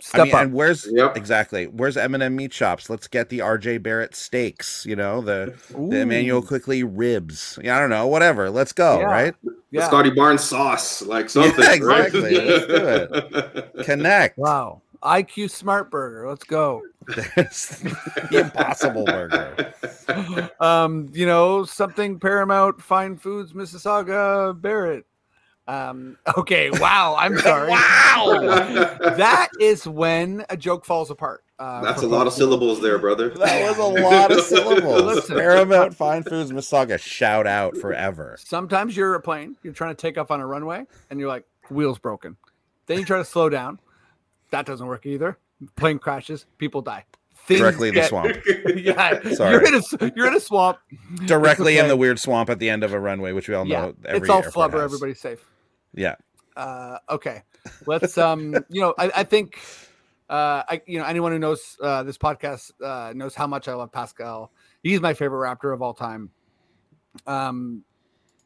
[0.00, 0.42] Step I mean, up.
[0.42, 1.16] And where's yep.
[1.16, 2.88] exactly where's M&M meat shops?
[2.88, 4.86] Let's get the RJ Barrett steaks.
[4.86, 5.90] You know the Ooh.
[5.90, 7.58] the Immanuel Quickley ribs.
[7.62, 8.06] Yeah, I don't know.
[8.06, 8.48] Whatever.
[8.48, 9.00] Let's go.
[9.00, 9.06] Yeah.
[9.06, 9.34] Right.
[9.70, 9.86] Yeah.
[9.86, 11.52] Scotty Barnes sauce, like something.
[11.62, 12.38] Yeah, exactly.
[12.38, 12.46] Right?
[12.46, 13.74] Let's do it.
[13.84, 14.38] Connect.
[14.38, 14.82] Wow.
[15.02, 16.28] IQ Smart Burger.
[16.28, 16.82] Let's go.
[17.06, 19.74] the Impossible Burger.
[20.60, 25.04] Um, you know something Paramount Fine Foods Mississauga Barrett.
[25.68, 27.14] Um, okay, wow.
[27.18, 27.68] I'm sorry.
[27.68, 28.40] wow.
[29.16, 31.44] that is when a joke falls apart.
[31.58, 33.30] Uh, That's a lot of syllables there, brother.
[33.38, 35.02] That was a lot of syllables.
[35.16, 38.36] Listen, Paramount Fine Foods Mississauga shout out forever.
[38.40, 41.44] Sometimes you're a plane, you're trying to take off on a runway, and you're like,
[41.68, 42.36] wheels broken.
[42.86, 43.80] Then you try to slow down.
[44.50, 45.36] That doesn't work either.
[45.76, 47.04] Plane crashes, people die.
[47.46, 48.36] Things Directly in get, the swamp.
[48.76, 49.52] yeah, Sorry.
[49.52, 50.78] You're in a you're in a swamp.
[51.26, 51.82] Directly okay.
[51.82, 53.94] in the weird swamp at the end of a runway, which we all know.
[54.04, 54.74] Yeah, it's all flubber.
[54.74, 54.84] Has.
[54.84, 55.44] Everybody's safe.
[55.94, 56.16] Yeah.
[56.56, 57.42] Uh, okay.
[57.86, 58.54] Let's um.
[58.68, 59.58] you know, I, I think
[60.28, 63.74] uh, I you know anyone who knows uh, this podcast uh, knows how much I
[63.74, 64.52] love Pascal.
[64.82, 66.30] He's my favorite Raptor of all time.
[67.26, 67.84] Um,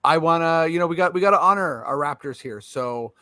[0.05, 3.15] I want to you know we got we got to honor our Raptors here, so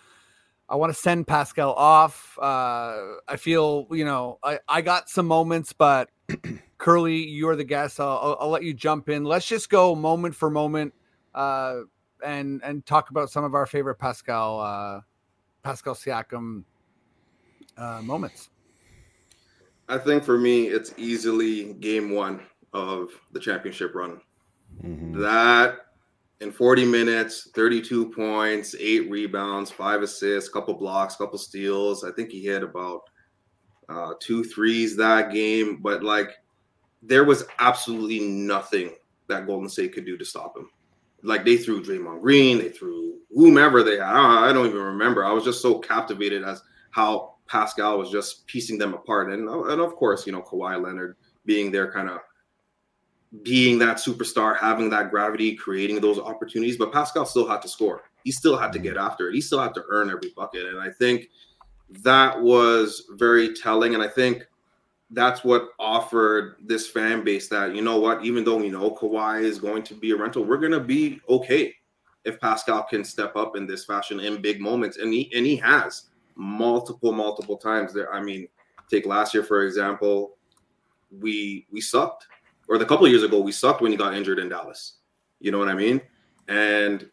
[0.69, 2.39] I want to send Pascal off.
[2.41, 6.11] Uh, I feel you know I I got some moments, but
[6.79, 8.01] Curly, you're the guest.
[8.01, 9.25] I'll, I'll, I'll let you jump in.
[9.25, 10.95] Let's just go moment for moment.
[11.35, 11.83] Uh,
[12.25, 15.01] and and talk about some of our favorite Pascal uh,
[15.63, 16.65] Pascal Siakam
[17.77, 18.51] uh, moments.
[19.89, 22.41] I think for me, it's easily game one
[22.73, 24.21] of the championship run.
[24.85, 25.21] Mm-hmm.
[25.21, 25.79] That
[26.41, 32.05] in 40 minutes, 32 points, eight rebounds, five assists, couple blocks, couple steals.
[32.05, 33.03] I think he hit about
[33.89, 36.31] uh, two threes that game, but like
[37.03, 38.95] there was absolutely nothing
[39.27, 40.71] that Golden State could do to stop him
[41.23, 44.03] like they threw Draymond Green, they threw whomever they had.
[44.05, 45.25] I don't, even remember.
[45.25, 49.65] I was just so captivated as how Pascal was just piecing them apart, and uh,
[49.65, 52.21] and of course, you know, Kawhi Leonard being there, kind of
[53.43, 56.77] being that superstar, having that gravity, creating those opportunities.
[56.77, 58.03] But Pascal still had to score.
[58.25, 59.07] He still had to get mm-hmm.
[59.07, 59.35] after it.
[59.35, 61.29] He still had to earn every bucket, and I think
[62.03, 63.95] that was very telling.
[63.95, 64.47] And I think
[65.13, 69.43] that's what offered this fan base that you know what, even though we know Kawhi
[69.43, 71.75] is going to be a rental, we're gonna be okay
[72.25, 75.57] if Pascal can step up in this fashion in big moments, and he and he
[75.57, 77.93] has multiple multiple times.
[77.93, 78.49] There, I mean,
[78.89, 80.37] take last year for example,
[81.11, 82.27] we we sucked,
[82.69, 84.99] or the couple years ago we sucked when he got injured in Dallas.
[85.41, 86.01] You know what I mean?
[86.49, 87.09] And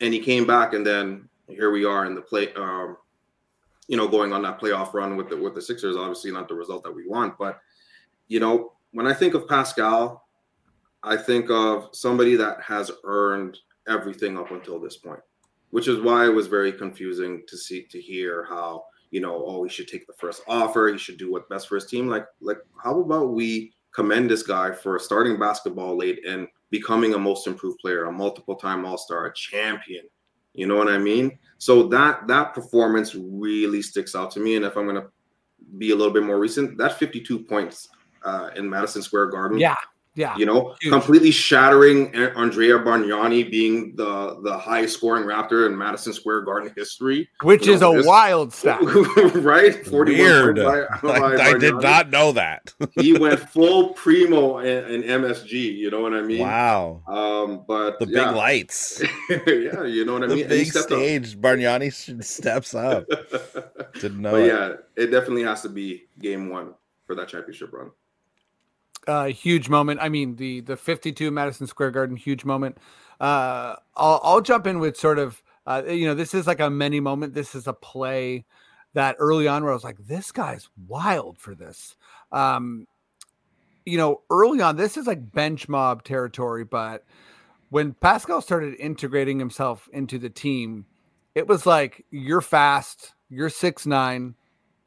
[0.00, 2.96] and he came back, and then here we are in the play um,
[3.88, 6.54] you know, going on that playoff run with the with the Sixers, obviously not the
[6.54, 7.36] result that we want.
[7.38, 7.58] But
[8.28, 10.28] you know, when I think of Pascal,
[11.02, 15.20] I think of somebody that has earned everything up until this point,
[15.70, 19.62] which is why it was very confusing to see to hear how you know, oh,
[19.64, 22.08] he should take the first offer, he should do what's best for his team.
[22.08, 27.18] Like, like how about we commend this guy for starting basketball late and becoming a
[27.18, 30.04] most improved player, a multiple time All Star, a champion.
[30.58, 31.38] You know what I mean?
[31.58, 34.56] So that that performance really sticks out to me.
[34.56, 35.06] And if I'm gonna
[35.78, 37.88] be a little bit more recent, that 52 points
[38.24, 39.58] uh, in Madison Square Garden.
[39.58, 39.76] Yeah,
[40.18, 40.36] yeah.
[40.36, 40.92] You know, Huge.
[40.92, 47.28] completely shattering Andrea Bargnani being the the highest scoring Raptor in Madison Square Garden history.
[47.42, 48.80] Which you is know, a this, wild stat.
[49.36, 49.86] right?
[49.86, 50.56] 41 Weird.
[50.56, 52.74] By, by I, did not know that.
[53.00, 56.40] he went full primo in, in, MSG, you know what I mean?
[56.40, 57.02] Wow.
[57.06, 58.26] Um, but the yeah.
[58.26, 59.02] big lights.
[59.30, 60.48] yeah, you know what I the mean?
[60.48, 61.36] Big stage.
[61.36, 61.40] Up.
[61.40, 63.06] Bargnani steps up.
[64.00, 64.32] Didn't know.
[64.32, 64.46] But it.
[64.48, 66.74] yeah, it definitely has to be game one
[67.06, 67.92] for that championship run
[69.06, 70.00] uh, huge moment.
[70.02, 72.78] I mean, the the 52 Madison Square Garden, huge moment.
[73.20, 76.70] Uh, I'll I'll jump in with sort of uh, you know this is like a
[76.70, 77.34] many moment.
[77.34, 78.44] This is a play
[78.94, 81.96] that early on where I was like, this guy's wild for this.
[82.32, 82.86] Um,
[83.84, 87.04] you know, early on, this is like bench mob territory, but
[87.70, 90.86] when Pascal started integrating himself into the team,
[91.34, 94.34] it was like, you're fast, you're six nine,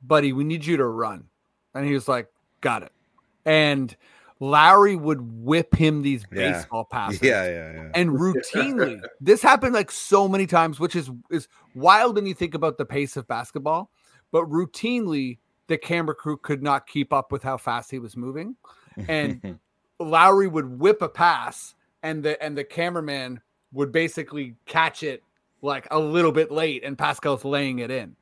[0.02, 1.26] buddy, we need you to run.
[1.74, 2.28] And he was like,
[2.60, 2.92] got it.
[3.46, 3.96] And
[4.40, 6.52] Lowry would whip him these Yeah.
[6.52, 7.22] baseball passes.
[7.22, 7.92] Yeah, yeah, yeah.
[7.94, 12.54] And routinely, this happened like so many times, which is is wild when you think
[12.54, 13.92] about the pace of basketball.
[14.32, 18.56] But routinely, the camera crew could not keep up with how fast he was moving,
[19.08, 19.60] and
[20.00, 23.42] Lowry would whip a pass, and the and the cameraman
[23.74, 25.24] would basically catch it
[25.62, 28.16] like a little bit late, and Pascal's laying it in.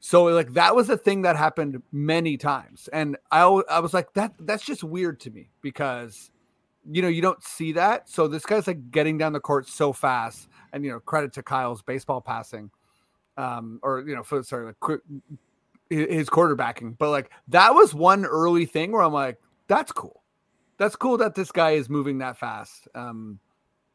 [0.00, 4.12] So like that was a thing that happened many times, and I I was like
[4.14, 6.30] that that's just weird to me because
[6.90, 8.08] you know you don't see that.
[8.08, 11.42] So this guy's like getting down the court so fast, and you know credit to
[11.42, 12.70] Kyle's baseball passing,
[13.36, 15.00] um, or you know for sorry like
[15.90, 20.22] his quarterbacking, but like that was one early thing where I'm like that's cool,
[20.76, 22.86] that's cool that this guy is moving that fast.
[22.94, 23.40] Um,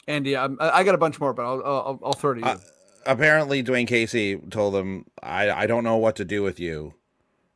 [0.07, 2.35] and yeah, I'm- I I got a bunch more, but I'll I'll, I'll throw it
[2.35, 2.45] to you.
[2.45, 2.57] Uh,
[3.05, 6.93] apparently Dwane Casey told him, I, I don't know what to do with you,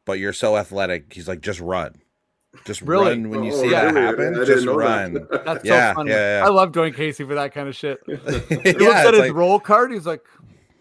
[0.06, 1.14] but you're so athletic.
[1.14, 2.02] He's like, just run.
[2.66, 3.10] Just Really?
[3.10, 3.92] run when you Oh, see yeah.
[3.92, 4.02] that really?
[4.02, 4.46] I happen.
[4.46, 4.78] Just know that.
[4.78, 5.28] run.
[5.46, 6.12] That's Yeah, so funny.
[6.12, 6.46] yeah, yeah.
[6.46, 8.00] I love Dwane Casey for that kind of shit.
[8.08, 9.92] He yeah, looks at his like, roll card.
[9.92, 10.22] He's like,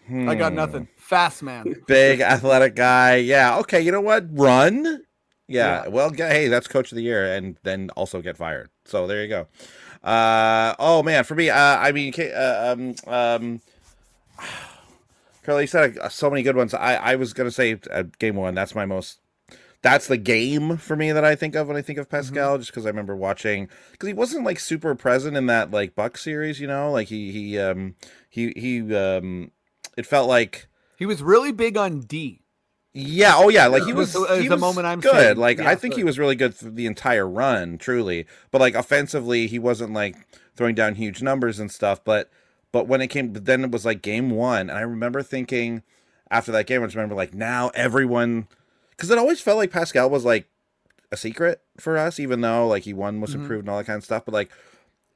[0.09, 0.87] I got hmm, nothing.
[0.95, 1.75] Fast man.
[1.85, 3.17] Big athletic guy.
[3.17, 3.57] Yeah.
[3.59, 3.81] Okay.
[3.81, 4.25] You know what?
[4.31, 5.03] Run.
[5.47, 5.83] Yeah.
[5.83, 5.87] Yeah.
[5.89, 8.69] Well, get, hey, that's coach of the year, and then also get fired.
[8.85, 9.47] So there you go.
[10.03, 13.61] Uh, oh man, for me, uh, I mean, uh, um, um,
[15.43, 16.73] Curly, you said uh, so many good ones.
[16.73, 18.53] I, I was gonna say uh, game one.
[18.55, 19.19] That's my most.
[19.83, 22.71] That's the game for me that I think of when I think of Pascal, just
[22.71, 26.59] because I remember watching because he wasn't like super present in that like Buck series,
[26.59, 27.95] you know, like he he um
[28.29, 29.51] he he um
[29.95, 32.41] it felt like He was really big on D.
[32.93, 34.11] yeah, oh yeah, like he was.
[34.11, 35.11] So, uh, he the was moment I'm good.
[35.13, 38.25] saying, like yeah, I think he was really good for the entire run, truly.
[38.51, 40.15] But like offensively, he wasn't like
[40.55, 42.03] throwing down huge numbers and stuff.
[42.03, 42.29] But
[42.71, 45.83] but when it came, but then it was like game one, and I remember thinking
[46.29, 48.47] after that game, I just remember like now everyone,
[48.91, 50.47] because it always felt like Pascal was like
[51.11, 53.41] a secret for us, even though like he won most Mhm.
[53.41, 54.25] improved and all that kind of stuff.
[54.25, 54.51] But like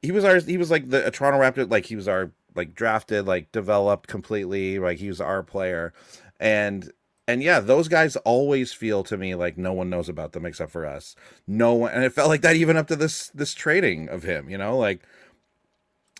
[0.02, 2.74] he was our, he was like the a Toronto Raptor, like he was our like
[2.74, 5.94] drafted, like developed completely, like he was our player,
[6.40, 6.92] and
[7.28, 10.72] and yeah, those guys always feel to me like no one knows about them except
[10.72, 11.16] for us.
[11.48, 14.50] No one, and it felt like that even up to this this trading of him.
[14.50, 15.02] You know, like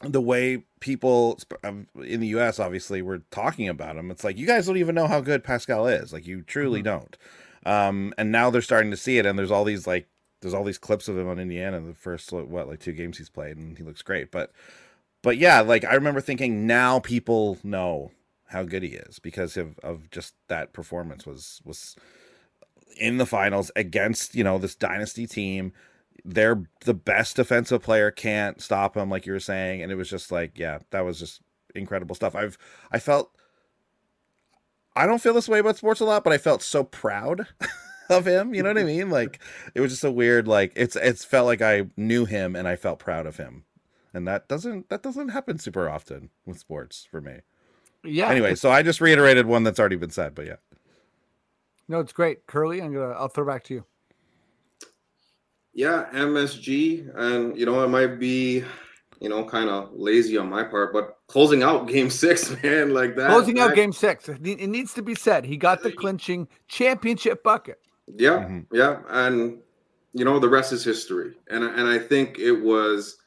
[0.04, 2.60] the way people um, in the U.S.
[2.60, 4.12] obviously were talking about him.
[4.12, 6.12] It's like you guys don't even know how good Pascal is.
[6.12, 7.16] Like you truly don't.
[7.66, 10.08] Um, and now they're starting to see it, and there's all these like
[10.42, 13.30] there's all these clips of him on Indiana the first what like two games he's
[13.30, 14.32] played, and he looks great.
[14.32, 14.52] But
[15.22, 18.12] but yeah, like I remember thinking now people know
[18.48, 21.96] how good he is because of, of just that performance was was
[23.00, 25.72] in the finals against you know this dynasty team
[26.24, 30.10] they're the best defensive player can't stop him like you were saying and it was
[30.10, 31.42] just like yeah that was just
[31.74, 32.58] incredible stuff i've
[32.92, 33.32] i felt
[34.96, 37.48] i don't feel this way about sports a lot but i felt so proud
[38.10, 39.40] of him you know what i mean like
[39.74, 42.76] it was just a weird like it's it's felt like i knew him and i
[42.76, 43.64] felt proud of him
[44.14, 47.40] and that doesn't that doesn't happen super often with sports for me
[48.04, 48.30] Yeah.
[48.30, 50.58] anyway so i just reiterated one that's already been said but yeah
[51.88, 52.46] No, it's great.
[52.48, 53.86] Curly, I'm gonna I'll throw back to you.
[55.74, 58.64] Yeah, MSG, and you know it might be,
[59.22, 63.16] you know, kind of lazy on my part, but closing out Game Six, man, like
[63.16, 63.30] that.
[63.30, 64.28] Closing out game six.
[64.28, 65.46] It needs to be said.
[65.46, 67.80] He got the clinching championship bucket.
[68.18, 68.66] Yeah, Mhm.
[68.74, 69.60] yeah, and
[70.14, 73.18] you know the rest is history, and and I think it was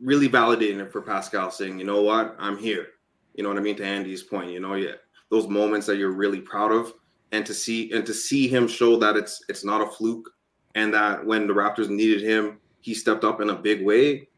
[0.00, 2.88] really validating for Pascal saying, you know what, I'm here.
[3.34, 3.76] You know what I mean?
[3.76, 4.92] To Andy's point, you know, yeah,
[5.30, 6.92] those moments that you're really proud of,
[7.32, 10.28] and to see and to see him show that it's it's not a fluke,
[10.76, 14.28] and that when the Raptors needed him, he stepped up in a big way.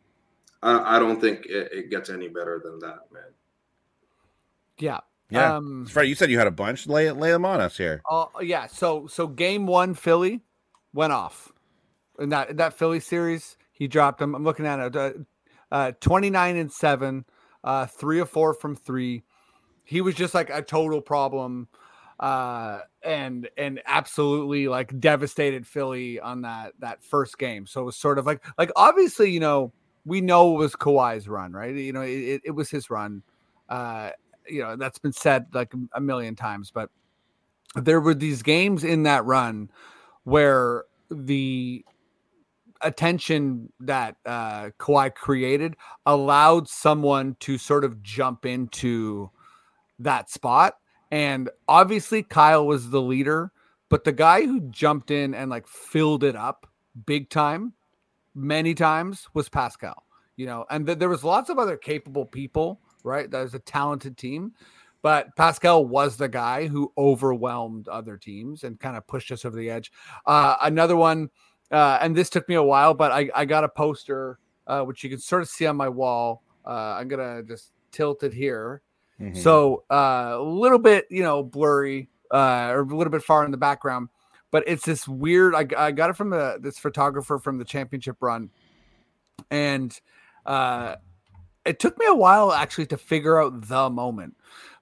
[0.62, 3.22] I, I don't think it, it gets any better than that, man.
[4.78, 5.00] Yeah.
[5.28, 8.00] yeah Um, Fred, you said you had a bunch lay, lay them on us here
[8.08, 10.40] Oh yeah, so so game one, Philly
[10.94, 11.52] went off
[12.18, 13.56] in that in that Philly series.
[13.72, 14.34] He dropped them.
[14.34, 15.12] I'm looking at it, uh,
[15.70, 17.24] uh, 29 and seven,
[17.62, 19.24] uh, three or four from three.
[19.84, 21.68] He was just like a total problem,
[22.20, 27.66] uh, and and absolutely like devastated Philly on that that first game.
[27.66, 29.72] So it was sort of like like obviously you know
[30.04, 31.74] we know it was Kawhi's run, right?
[31.74, 33.22] You know it, it, was his run.
[33.68, 34.10] Uh,
[34.48, 36.90] you know that's been said like a million times, but
[37.76, 39.70] there were these games in that run
[40.24, 41.84] where the
[42.82, 45.76] attention that uh, Kawhi created
[46.06, 49.30] allowed someone to sort of jump into
[49.98, 50.74] that spot.
[51.10, 53.52] And obviously, Kyle was the leader,
[53.88, 56.66] but the guy who jumped in and like filled it up
[57.06, 57.72] big time
[58.34, 60.04] many times was Pascal.
[60.36, 63.30] You know, and th- there was lots of other capable people, right?
[63.30, 64.52] That was a talented team,
[65.02, 69.56] but Pascal was the guy who overwhelmed other teams and kind of pushed us over
[69.56, 69.90] the edge.
[70.26, 71.30] Uh, another one
[71.70, 75.04] uh, and this took me a while, but I, I got a poster, uh, which
[75.04, 76.42] you can sort of see on my wall.
[76.64, 78.82] Uh, I'm gonna just tilt it here.
[79.20, 79.36] Mhm.
[79.36, 83.50] So uh, a little bit, you know, blurry uh, or a little bit far in
[83.50, 84.08] the background,
[84.50, 85.54] but it's this weird.
[85.54, 88.50] I, I got it from the this photographer from the championship run,
[89.50, 89.98] and
[90.46, 90.96] uh,
[91.64, 94.36] it took me a while actually to figure out the moment,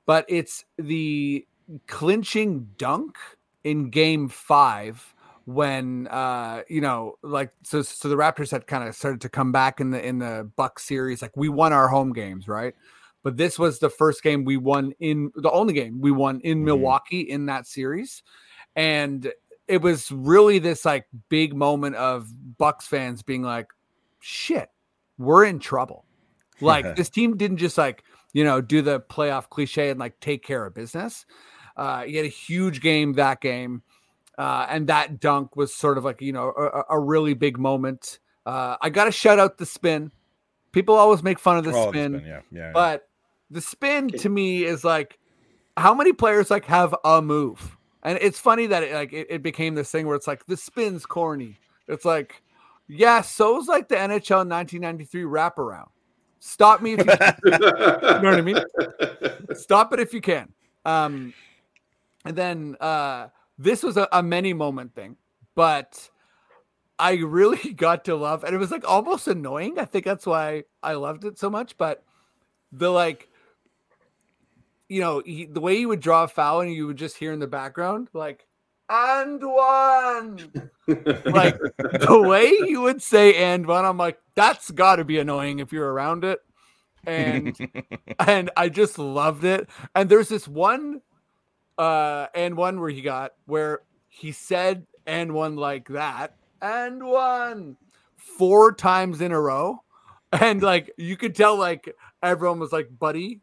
[0.04, 1.46] but it's the
[1.86, 3.16] clinching dunk
[3.64, 5.14] in Game Five
[5.46, 9.52] when uh you know like so so the raptors had kind of started to come
[9.52, 12.74] back in the in the buck series like we won our home games right
[13.26, 16.60] but this was the first game we won in the only game we won in
[16.60, 16.64] Mhm.
[16.66, 18.22] milwaukee in that series
[18.76, 19.32] and
[19.66, 23.66] it was really this like big moment of bucks fans being like
[24.20, 24.68] shit
[25.18, 26.04] we're in trouble
[26.60, 30.44] like this team didn't just like you know do the playoff cliche and like take
[30.44, 31.26] care of business
[31.76, 33.82] uh you had a huge game that game
[34.38, 38.18] uh, and that dunk was sort of like you know a, a really big moment.
[38.44, 40.12] Uh, I got to shout out the spin.
[40.72, 42.70] People always make fun of the Oh, the spin, spin, yeah, yeah.
[42.74, 43.08] but
[43.50, 45.18] the spin to me is like
[45.76, 49.42] how many players like have a move, and it's funny that it like it, it
[49.42, 51.58] became this thing where it's like the spin's corny.
[51.88, 52.42] It's like
[52.88, 55.88] yeah, so's like the NHL 1993 wraparound.
[56.38, 57.12] Stop me if you
[57.44, 58.60] you know what I mean?
[59.54, 60.52] stop it if you can.
[60.84, 61.34] Um,
[62.24, 63.28] and then uh,
[63.58, 65.16] this was a, a many moment thing,
[65.54, 66.08] but
[66.98, 69.78] I really got to love, and it was like almost annoying.
[69.78, 71.76] I think that's why I loved it so much.
[71.76, 72.04] But
[72.72, 73.28] the like,
[74.88, 77.32] you know, he, the way he would draw a foul, and you would just hear
[77.32, 78.46] in the background like,
[78.88, 80.52] and one,
[80.86, 83.84] like the way you would say and one.
[83.84, 86.40] I'm like, that's got to be annoying if you're around it.
[87.04, 87.56] And
[88.20, 89.68] and I just loved it.
[89.94, 91.00] And there's this one
[91.78, 97.76] uh and one where he got where he said and one like that and one
[98.16, 99.82] four times in a row.
[100.32, 103.40] And like you could tell like everyone was like, buddy,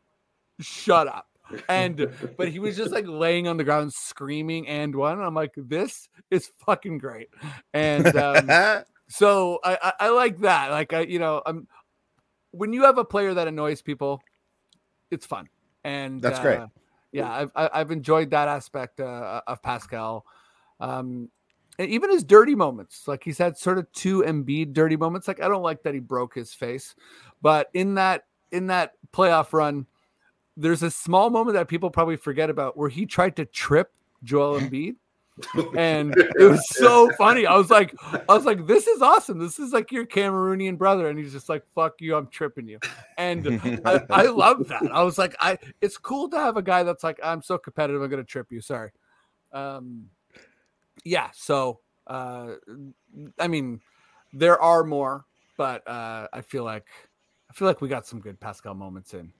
[0.59, 1.27] shut up.
[1.69, 5.21] And but he was just like laying on the ground screaming and one.
[5.21, 7.29] I'm like, this is fucking great.
[7.73, 8.49] And um
[9.07, 10.71] so I, I I like that.
[10.71, 11.67] Like I, you know, I'm
[12.51, 14.21] when you have a player that annoys people,
[15.11, 15.47] it's fun,
[15.83, 16.59] and That's great.
[16.59, 16.67] uh,
[17.11, 20.25] Yeah, I've I- I've enjoyed that aspect uh, of Pascal.
[20.79, 21.29] Um,
[21.79, 25.27] and even his dirty moments, like he's had sort of two Embiid dirty moments.
[25.27, 26.93] Like I don't like that he broke his face,
[27.41, 29.87] but in that in that playoff run,
[30.55, 33.91] there's a small moment that people probably forget about where he tried to trip
[34.23, 34.95] Joel Embiid
[35.75, 37.45] and it was so funny.
[37.45, 37.95] I was like,
[38.29, 39.39] I was like, this is awesome.
[39.39, 42.79] This is like your Cameroonian brother, and he's just like, fuck you, I'm tripping you.
[43.17, 44.83] And I, I love that.
[44.91, 48.01] I was like, I it's cool to have a guy that's like, I'm so competitive,
[48.01, 48.61] I'm gonna trip you.
[48.61, 48.91] Sorry.
[49.51, 50.09] Um
[51.03, 52.53] yeah, so uh
[53.39, 53.81] I mean,
[54.33, 55.25] there are more,
[55.57, 56.87] but uh I feel like
[57.49, 59.33] I feel like we got some good Pascal moments in.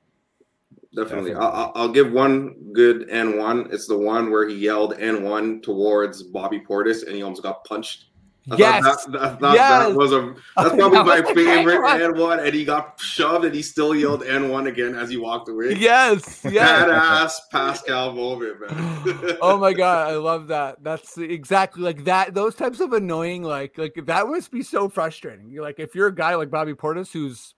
[0.96, 1.34] Definitely.
[1.34, 3.68] I'll, I'll- I'll give one good and one.
[3.72, 7.64] It's the one where he yelled and one towards Bobby Portis and he almost got
[7.66, 8.06] punched.
[8.46, 9.06] I thought Yes.
[9.06, 9.88] that, that, that, Yes.
[9.88, 12.40] that was a that's probably That my favorite and one.
[12.42, 15.76] And he got shoved and he still yelled and one again as he walked away.
[15.76, 16.84] Yes, yes.
[16.90, 19.38] Badass Pascal moment, man.
[19.42, 20.84] oh my god, I love that.
[20.84, 22.34] That's exactly like that.
[22.34, 25.50] Those types of annoying, like, like that must be so frustrating.
[25.50, 27.56] You're like, if you're a guy like Bobby Portis who's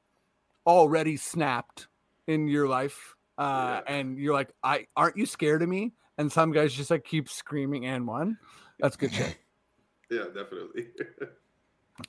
[0.68, 1.88] already snapped
[2.28, 5.94] in your life, uh, and you're like, I aren't you scared of me?
[6.18, 8.38] And some guys just like keep screaming and one.
[8.80, 9.38] That's good shit.
[10.12, 10.88] yeah, definitely.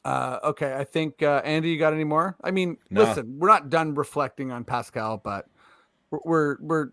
[0.04, 2.34] Uh, okay, I think uh, Andy, you got any more?
[2.42, 3.04] I mean, No.
[3.04, 5.46] listen, we're not done reflecting on Pascal, but
[6.10, 6.86] we're we're we're,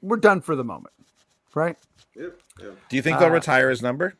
[0.00, 0.94] we're done for the moment,
[1.56, 1.76] right?
[2.14, 2.28] yeah,
[2.62, 2.68] yeah.
[2.88, 4.14] Do you think they'll Uh, retire his number?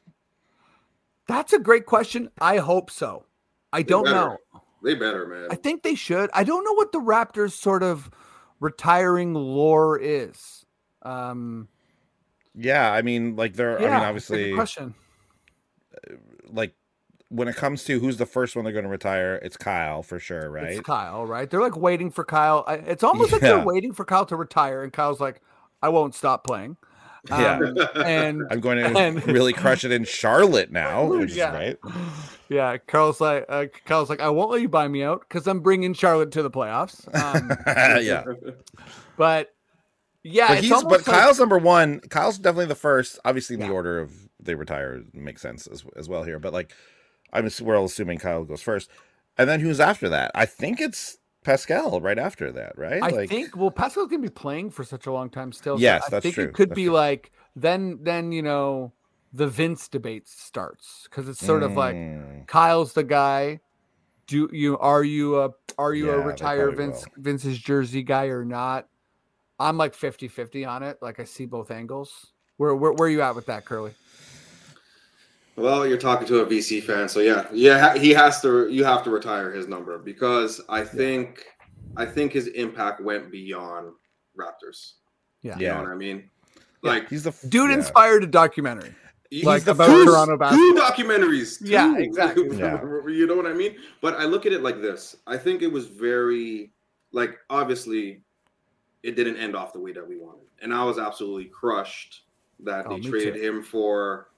[1.29, 2.31] That's a great question.
[2.41, 3.27] I hope so.
[3.73, 4.17] I don't better.
[4.17, 4.39] know.
[4.83, 5.49] They better, man.
[5.51, 6.31] I think they should.
[6.33, 8.11] I don't know what the Raptors sort of
[8.61, 10.65] retiring lore is.
[11.03, 11.69] Um,
[12.55, 13.81] Yeah, I mean, like they're.
[13.81, 14.95] yeah, I mean, it's a obviously, question.
[16.51, 16.75] like
[17.29, 20.19] when it comes to who's the first one they're going to retire, it's Kyle for
[20.19, 20.73] sure, right?
[20.73, 21.49] It's Kyle, right?
[21.49, 22.65] They're like waiting for Kyle.
[22.69, 25.41] It's almost like they're waiting for Kyle to retire, and Kyle's like,
[25.83, 26.77] "I won't stop playing."
[27.29, 27.57] Yeah.
[27.59, 31.57] Um, and I'm going to And- really crush it in Charlotte now, which Yeah.
[31.59, 31.93] is right.
[32.49, 35.61] yeah, Carl's like, uh, Kyle's like, "I won't let you buy me out because I'm
[35.61, 37.51] bringing Charlotte to the playoffs." Um,
[38.03, 38.25] yeah,
[39.17, 39.55] but
[40.23, 42.01] yeah, but he's but like- Kyle's number one.
[42.01, 43.19] Kyle's definitely the first.
[43.25, 43.69] Obviously, in Yeah.
[43.69, 46.39] the order of they retire makes sense as as well here.
[46.39, 46.73] But like,
[47.33, 48.89] I'm we're all assuming Kyle goes first,
[49.37, 50.31] and then who's after that?
[50.35, 53.03] I think it's Pascal right after that, right?
[53.03, 55.77] I like, think well, Pascal's gonna be playing for such a long time still.
[55.77, 56.93] so Yes, I that's think true, it could that's be true.
[56.93, 58.93] like then then you know
[59.33, 62.47] the Vince debate starts because it's sort of like Mm.
[62.47, 63.61] Kyle's the guy.
[64.27, 68.45] Do you are you a are you Yeah, a retired Vince Vince's jersey guy or
[68.45, 68.89] not?
[69.61, 70.99] I'm like 50-50 on it.
[71.01, 72.33] Like I see both angles.
[72.57, 73.93] Where where, where are you at with that, Curly?
[75.59, 78.69] Well, you're talking to a VC fan, so yeah, yeah, he has to.
[78.69, 81.45] You have to retire his number because I think,
[81.97, 83.93] I think his impact went beyond
[84.39, 84.93] Raptors.
[85.43, 85.59] Yeah.
[85.59, 85.75] You Yeah.
[85.75, 86.31] know what I mean?
[86.83, 86.91] Yeah.
[86.91, 87.77] Like He's the f- Dude yeah.
[87.77, 88.95] inspired a documentary.
[89.31, 90.73] he's Like the about first Toronto basketball.
[90.75, 91.59] two documentaries.
[91.61, 92.49] Yeah, exactly.
[92.57, 92.81] Yeah.
[93.09, 93.77] you know what I mean?
[94.01, 95.17] But I look at it like this.
[95.27, 96.71] I think it was very
[97.13, 98.23] like obviously
[99.03, 100.45] it didn't end off the way that we wanted.
[100.63, 102.23] And I was absolutely crushed
[102.61, 103.41] that Oh, they traded too.
[103.41, 104.29] him for,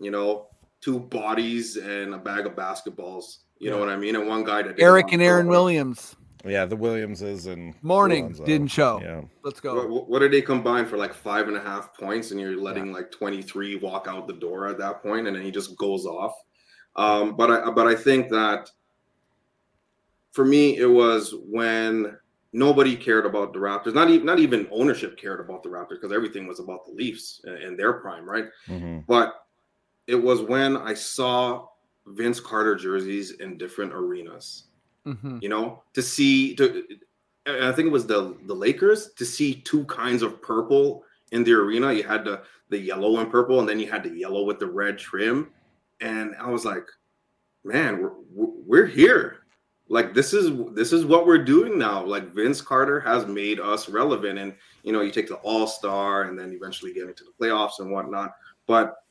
[0.00, 0.46] you know,
[0.84, 3.38] two bodies and a bag of basketballs.
[3.58, 4.16] You know what I mean?
[4.16, 5.46] And one guy that didn't Eric and Aaron.
[5.48, 6.16] Williams.
[6.44, 8.44] Yeah, the Williamses and Mourning Lonzo.
[8.44, 9.00] didn't show.
[9.02, 9.22] Yeah.
[9.42, 9.86] Let's go.
[9.86, 12.92] what- what did they combine for like five and a half points, and you're letting
[12.92, 16.34] like 23 walk out the door at that point, and then he just goes off.
[16.96, 18.70] Um, but I but I think that
[20.32, 22.18] for me, it was when
[22.52, 23.94] nobody cared about the Raptors.
[23.94, 27.40] Not even not even ownership cared about the Raptors because everything was about the Leafs
[27.44, 28.46] in, in their prime, right?
[28.68, 29.04] Mhm.
[29.06, 29.32] But
[30.06, 31.66] it was when I saw
[32.06, 34.64] Vince Carter jerseys in different arenas
[35.06, 35.42] Mhm.
[35.42, 36.82] you know, to see to
[37.46, 41.52] I think it was the the Lakers to see two kinds of purple in the
[41.52, 41.92] arena.
[41.92, 44.66] You had the the yellow and purple, and then you had the yellow with the
[44.66, 45.50] red trim.
[46.00, 46.86] And I was like,
[47.64, 49.40] man, we're we're here.
[49.88, 52.02] Like this is this is what we're doing now.
[52.02, 56.22] Like Vince Carter has made us relevant, and you know, you take the All Star,
[56.22, 58.32] and then eventually get into the playoffs and whatnot.
[58.66, 59.03] But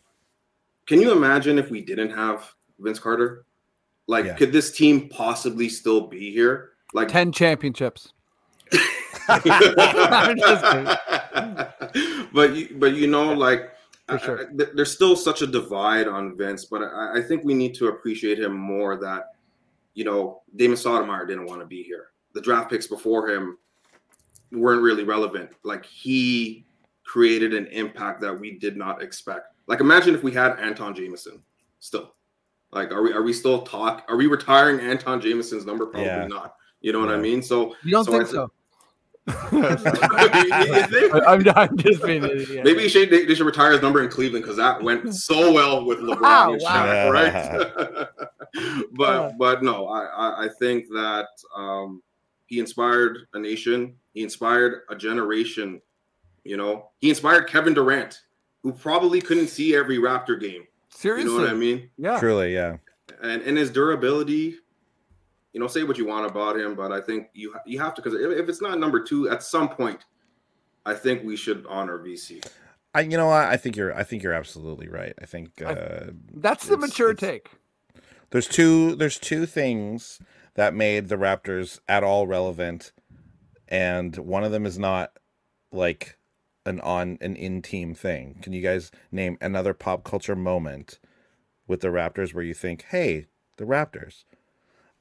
[0.88, 3.46] can you imagine if we didn't have Vince Carter?
[4.08, 4.36] Like, Yeah.
[4.36, 6.72] could this team possibly still be here?
[6.94, 8.14] Like, 10 championships.
[12.34, 13.70] But you, but you know, like,
[14.24, 17.54] For I- I- there's still such a divide on Vince, but I, I think we
[17.54, 18.98] need to appreciate him more.
[18.98, 19.36] That
[19.94, 22.08] you know, Damon Stoudamire didn't want to be here.
[22.34, 23.58] The draft picks before him
[24.52, 25.52] weren't really relevant.
[25.64, 26.66] Like he
[27.06, 29.53] created an impact that we did not expect.
[29.68, 31.42] Like imagine if we had Antawn Jamison
[31.80, 32.14] still.
[32.72, 34.04] Like, are we are we still talk?
[34.10, 35.86] Are we retiring Antawn Jamison's number?
[35.86, 36.28] Probably Yeah.
[36.28, 36.56] not.
[36.82, 37.42] You know what I mean?
[37.42, 38.52] So You don't So think I so?
[41.26, 42.66] I'm, I'm just being an idiot.
[42.66, 45.54] Maybe he should, they, they should retire his number in Cleveland because that went so
[45.54, 47.10] well with LeBron Wow, and wow.
[47.10, 48.08] Right?
[48.94, 52.04] but but no, I, I I think that um,
[52.48, 53.96] he inspired a nation.
[54.14, 55.82] He inspired a generation.
[56.44, 58.20] You know, he inspired Kevin Durant,
[58.64, 60.64] who probably couldn't see every Raptor game.
[60.90, 61.32] Seriously.
[61.32, 61.90] You know what I mean?
[61.98, 62.20] Yeah.
[62.20, 62.78] Truly, yeah.
[63.22, 64.56] and and his durability
[65.52, 68.02] you know say what you want about him but i think you you have to
[68.02, 70.04] because if, if it's not number two at some point
[70.84, 72.44] i think we should honor vc
[72.96, 73.46] I you know what?
[73.46, 75.14] I think you're I think you're absolutely right.
[75.22, 77.50] I think I- uh That's the mature take.
[78.32, 80.20] there's two there's two things
[80.56, 82.92] that made the Raptors at all relevant
[83.68, 85.12] and one of them is not
[85.72, 86.18] like
[86.66, 88.40] an on an in team thing.
[88.42, 91.00] Can you guys name another pop culture moment
[91.68, 94.24] with the Raptors where you think, "Hey, the Raptors."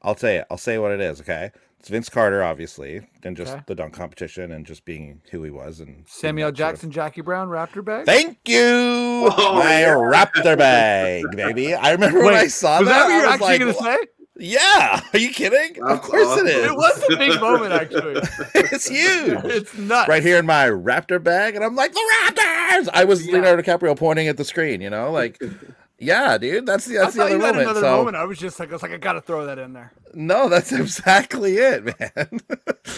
[0.05, 0.47] I'll say it.
[0.51, 1.53] I'll say what it is, okay?
[1.79, 3.63] It's Vince Carter obviously, and just Okay.
[3.67, 6.75] the dunk competition and just being who he was and Samuel being that sort of-
[6.75, 8.07] Jackson, Jackie Brown, Raptor bag.
[8.07, 9.95] Thank you, Oh, my yeah.
[9.95, 11.75] Raptor bag, baby.
[11.75, 12.95] I remember when I saw Was that.
[12.95, 14.22] that what I you're was actually like, going to say?
[14.39, 15.83] Yeah, are you kidding?
[15.83, 16.47] of course awesome.
[16.47, 16.64] it is.
[16.70, 18.20] It was a big moment, actually.
[18.55, 19.45] it's huge.
[19.45, 20.09] It's nuts.
[20.09, 22.89] right here in my Raptor bag, and I'm like, the Raptors.
[22.95, 23.35] I was Yeah.
[23.35, 24.80] Leonardo DiCaprio pointing at the screen.
[24.80, 25.39] You know, like,
[25.99, 26.64] yeah, dude.
[26.64, 27.62] That's the I that's the other you had moment.
[27.64, 28.16] another so moment.
[28.16, 29.93] I was just like, I was like, I got to throw that in there.
[30.14, 32.41] no, that's exactly it, man.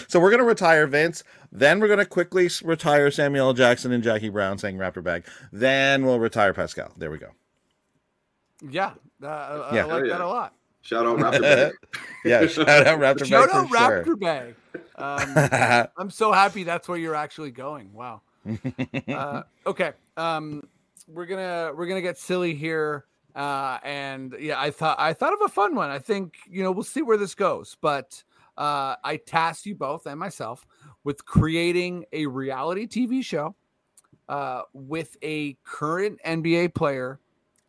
[0.06, 1.24] so we're gonna retire Vince.
[1.50, 3.54] Then we're gonna quickly retire Samuel L.
[3.54, 5.24] Jackson and Jackie Brown saying Raptor bag.
[5.52, 6.92] Then we'll retire Pascal.
[6.96, 7.30] There we go.
[8.70, 8.92] Yeah.
[9.20, 9.82] Uh, I- Yeah.
[9.82, 10.54] I like Oh, that a lot.
[10.84, 11.72] Shout out raptor bag.
[12.24, 13.26] Yeah, shout out Raptor Bay.
[13.26, 14.04] Shout bag out for sure.
[14.04, 14.54] Raptor bag.
[14.96, 17.92] Um, I'm so happy that's where you're actually going.
[17.92, 18.22] Wow.
[19.08, 19.92] Uh, okay.
[20.16, 20.62] Um,
[21.08, 23.04] we're gonna we're gonna get silly here.
[23.34, 25.90] Uh, and yeah, I thought I thought of a fun one.
[25.90, 28.22] I think you know we'll see where this goes, but
[28.56, 30.66] uh, I tasked you both and myself
[31.02, 33.54] with creating a reality TV show
[34.28, 37.18] uh, with a current NBA player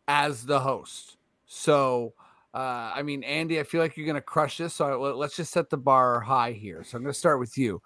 [0.08, 1.16] as the host.
[1.46, 2.14] So,
[2.56, 4.74] uh, I mean, Andy, I feel like you're going to crush this.
[4.74, 6.82] So let- let's just set the bar high here.
[6.84, 7.82] So I'm going to start with you.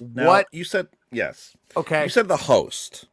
[0.00, 0.46] Now, what?
[0.52, 0.88] you said?
[1.12, 3.06] Yes, Okay, you said the host.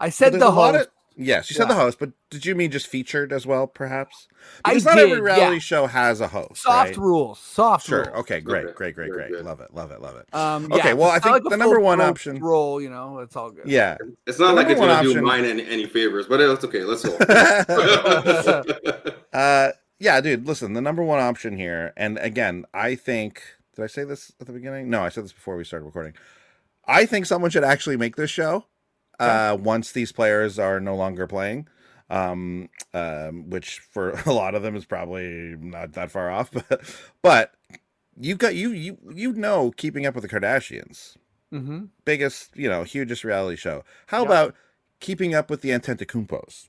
[0.00, 0.74] I said the host.
[0.82, 1.74] of- Yes, you said Yeah.
[1.74, 4.26] the host, but did you mean just featured as well, perhaps?
[4.64, 5.58] I Because not did, every reality yeah.
[5.60, 6.62] show has a host.
[6.62, 6.96] Soft right?
[6.96, 7.38] rules.
[7.38, 7.98] Soft Sure.
[8.06, 8.16] rules.
[8.18, 8.40] Okay.
[8.40, 8.64] Great.
[8.66, 8.94] Okay, Great.
[8.96, 9.10] Great.
[9.12, 9.30] Great.
[9.30, 9.44] good.
[9.44, 9.72] Love it.
[9.72, 10.00] Love it.
[10.02, 10.26] Love it.
[10.34, 12.90] Um, Okay, yeah, well, I it's not think like the number one option- role, you
[12.90, 13.66] know, it's all good.
[13.68, 13.96] Yeah.
[14.26, 16.82] It's not The like it's gonna one do mine any, any favors, but it's okay.
[16.82, 17.16] Let's go.
[19.32, 20.46] Uh, yeah, dude.
[20.46, 23.42] Listen, the number one option here, and again, I think.
[23.76, 24.88] Did I say this at the beginning?
[24.88, 26.14] No, I said this before we started recording.
[26.86, 28.66] I think someone should actually make this show
[29.18, 31.66] uh, once these players are no longer playing.
[32.10, 36.82] Um, um, which for a lot of them is probably not that far off, but,
[37.22, 37.54] but
[38.20, 41.16] you got you you you know, keeping up with the Kardashians,
[41.50, 43.82] hmm biggest you know, hugest reality show.
[44.08, 44.26] How Yeah.
[44.26, 44.54] about
[45.00, 46.68] keeping up with the Antetokounmpos?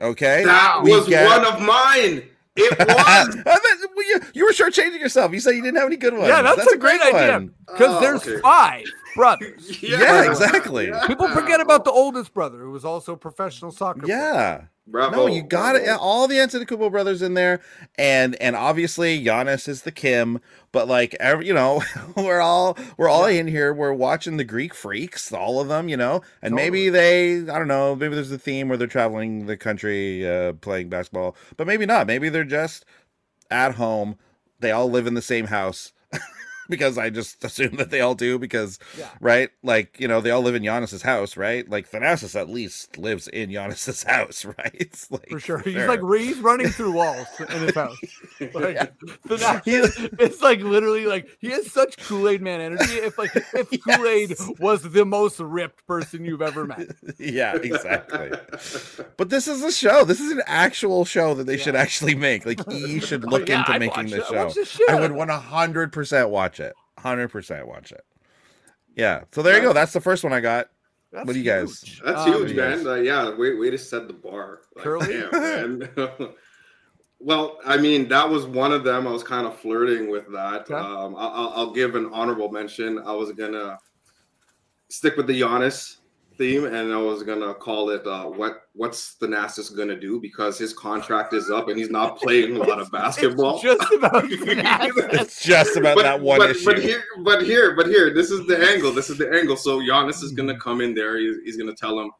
[0.00, 2.22] Okay, that We was get- one of mine.
[2.56, 3.85] It was.
[4.16, 5.32] I bet- well, you, you were shortchanging yourself.
[5.32, 6.28] You said you didn't have any good ones.
[6.28, 8.40] Yeah, that's, a great, idea because Oh, there's okay.
[8.40, 8.84] five
[9.16, 9.82] brothers.
[9.82, 10.92] Yeah, exactly.
[11.06, 14.00] People forget about the oldest brother who was also a professional soccer.
[14.00, 14.16] player.
[14.16, 14.64] Yeah.
[14.88, 15.16] Bravo.
[15.16, 15.80] No, you got it.
[15.82, 15.84] bravo.
[15.84, 17.60] Yeah, all the Antetokounmpo brothers in there,
[17.98, 20.38] and and obviously Giannis is the Kim.
[20.70, 21.82] But like every, you know,
[22.16, 23.74] we're all we're all in here.
[23.74, 26.22] We're watching the Greek freaks, all of them, you know.
[26.40, 30.24] And maybe they, I don't know, maybe there's a theme where they're traveling the country
[30.28, 32.06] uh, playing basketball, but maybe not.
[32.06, 32.84] Maybe they're just
[33.50, 34.16] at home.
[34.60, 35.92] They all live in the same house.
[36.68, 39.08] Because I just assume that they all do because Yeah.
[39.20, 39.50] right?
[39.62, 41.68] Like, you know, they all live in Giannis's house, right?
[41.68, 45.06] Like Thanasis at least lives in Giannis's house, right?
[45.10, 45.58] Like For sure.
[45.58, 45.88] He's there.
[45.88, 47.96] like he's running through walls in his house.
[48.54, 48.86] Like Yeah.
[49.24, 49.62] the Nash-
[50.18, 52.94] it's like literally like he has such Kool-Aid man energy.
[52.94, 56.88] If like if Kool-Aid was the most ripped person you've ever met.
[57.18, 58.30] yeah, exactly.
[59.16, 60.04] But this is a show.
[60.04, 62.44] This is an actual show that they should actually make.
[62.46, 64.26] Like E should Oh, look yeah, into I'd making this it.
[64.26, 64.44] Show.
[64.44, 64.88] watch this shit.
[64.90, 66.55] I would 100% watch
[66.96, 67.02] it.
[67.02, 68.04] 100% watch it.
[68.96, 69.24] Yeah.
[69.32, 69.72] So there you go.
[69.72, 70.68] That's the first one I got.
[71.12, 72.00] That's What do you guys- huge.
[72.04, 72.78] That's Um, huge, yes.
[72.82, 72.86] man.
[72.86, 74.60] Uh, yeah, way, way to set the bar.
[74.74, 75.06] Like, Curly?
[75.30, 75.88] damn, man.
[77.18, 79.06] well, I mean, that was one of them.
[79.06, 80.62] I was kind of flirting with that.
[80.70, 80.74] Okay.
[80.74, 82.98] Um, I- I'll, I'll give an honorable mention.
[82.98, 83.78] I was gonna
[84.90, 85.96] stick with the Giannis
[86.36, 90.72] theme, and I was gonna call it uh, "What What's Thanasis gonna do?" because his
[90.72, 93.60] contract is up and he's not playing a lot of basketball.
[93.64, 95.12] It's just about Thanasis.
[95.20, 96.64] It's just about that one but, issue.
[96.64, 98.92] But here, but here, but here, this is the angle.
[98.92, 99.56] This is the angle.
[99.56, 101.18] So Giannis is going to come in there.
[101.18, 102.10] He's, he's going to tell him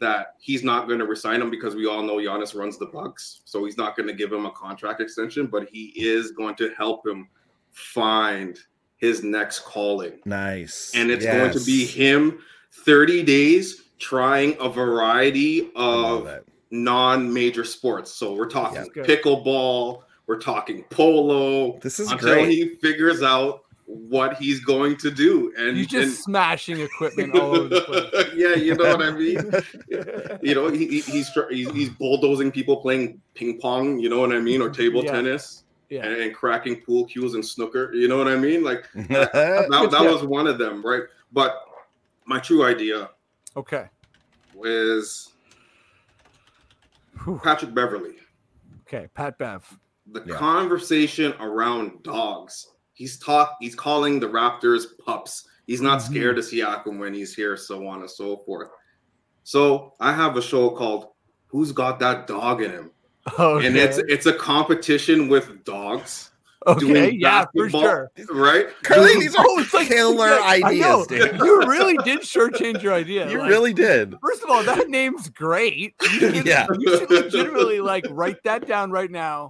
[0.00, 3.40] that he's not going to resign him because we all know Giannis runs the Bucks.
[3.44, 6.72] So he's not going to give him a contract extension, but he is going to
[6.76, 7.28] help him
[7.72, 8.58] find
[8.96, 10.20] his next calling.
[10.24, 10.92] nice.
[10.94, 12.40] And it's going to be him
[12.72, 16.40] 30 days trying a variety of
[16.70, 18.12] non-major sports.
[18.12, 19.02] So we're talking Yeah.
[19.04, 21.78] Pickleball, we're talking polo.
[21.80, 22.48] This is until great.
[22.50, 25.50] he figures out what he's going to do.
[25.56, 28.26] And, He's just smashing equipment all over the place.
[28.36, 29.50] yeah, you know what I mean.
[30.42, 33.98] You know, he, he- he's, he's he's bulldozing people playing ping pong.
[33.98, 35.12] You know what I mean, or table Yeah.
[35.12, 36.04] tennis, Yeah.
[36.04, 37.90] and, and cracking pool cues and snooker.
[37.94, 38.62] You know what I mean?
[38.62, 41.02] Like that, Good that was one of them, right?
[41.32, 41.54] But
[42.28, 43.10] my true idea
[43.56, 43.88] Okay.
[44.54, 45.32] was
[47.24, 47.40] Whew.
[47.42, 48.16] Patrick Beverley.
[48.86, 49.08] Okay.
[49.14, 49.64] Pat Bev.
[50.10, 50.36] the Yeah.
[50.36, 52.68] conversation around dogs.
[52.94, 53.56] He's talk.
[53.60, 55.46] He's calling the Raptors pups.
[55.66, 56.06] He's not Mhm.
[56.06, 58.70] scared of Siakam when he's here, so on and so forth.
[59.44, 61.08] So I have a show called
[61.48, 62.90] "Who's Got That Dog in Him,"
[63.38, 63.66] Okay.
[63.66, 66.30] and it's it's a competition with dogs
[66.68, 67.10] okay.
[67.10, 68.10] Yeah, for sure.
[68.30, 68.66] right?
[68.82, 71.36] Curly, these are Oh, it's like- killer yeah, ideas, dude.
[71.42, 73.28] You really did shortchange your idea.
[73.30, 74.14] You like- really did.
[74.22, 75.94] First of all, that name's great.
[76.02, 76.66] You should, Yeah.
[76.78, 79.48] you should legitimately like write that down right now.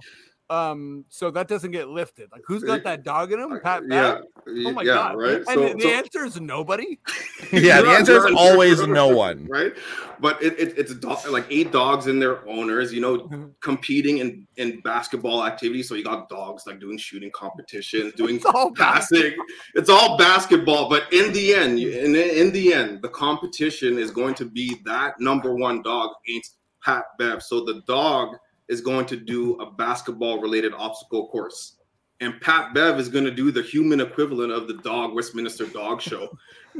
[0.51, 2.29] Um, so that doesn't get lifted.
[2.31, 3.59] Like, who's got that dog in him?
[3.61, 4.23] Pat yeah, Bev?
[4.65, 5.17] Oh my yeah, god!
[5.17, 5.35] right.
[5.37, 6.99] And So- the, the so- answer is nobody.
[7.51, 9.47] Yeah, the answer is always no one.
[9.49, 9.73] right?
[10.19, 13.53] But it, it, it's do- like eight dogs and their owners, you know, Mhm.
[13.61, 15.87] competing in in basketball activities.
[15.87, 19.33] So you got dogs like doing shooting competitions, doing It's all passing.
[19.75, 24.35] It's all basketball, but in the end, in in the end, the competition is going
[24.35, 27.41] to be that number one dog against Pat Bev.
[27.41, 28.35] So the dog
[28.69, 31.75] is going to do a basketball related obstacle course.
[32.21, 36.01] And Pat Bev is going to do the human equivalent of the dog Westminster Dog
[36.01, 36.29] Show.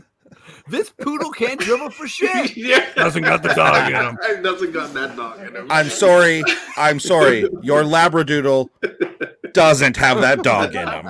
[0.67, 2.55] This poodle can't dribble for shit.
[2.57, 2.85] yeah.
[2.95, 4.17] Doesn't got the dog in him.
[4.43, 5.67] Doesn't got that dog in him.
[5.69, 6.43] I'm sorry.
[6.77, 7.41] I'm sorry.
[7.61, 8.69] Your Labradoodle
[9.53, 11.05] doesn't have that dog in him.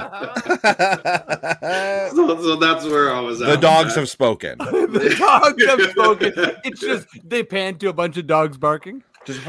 [2.16, 3.50] So, so that's where I was at.
[3.50, 4.58] the dogs have spoken.
[4.58, 6.34] the dogs have spoken.
[6.64, 9.04] It's just they pan to a bunch of dogs barking.
[9.26, 9.46] Just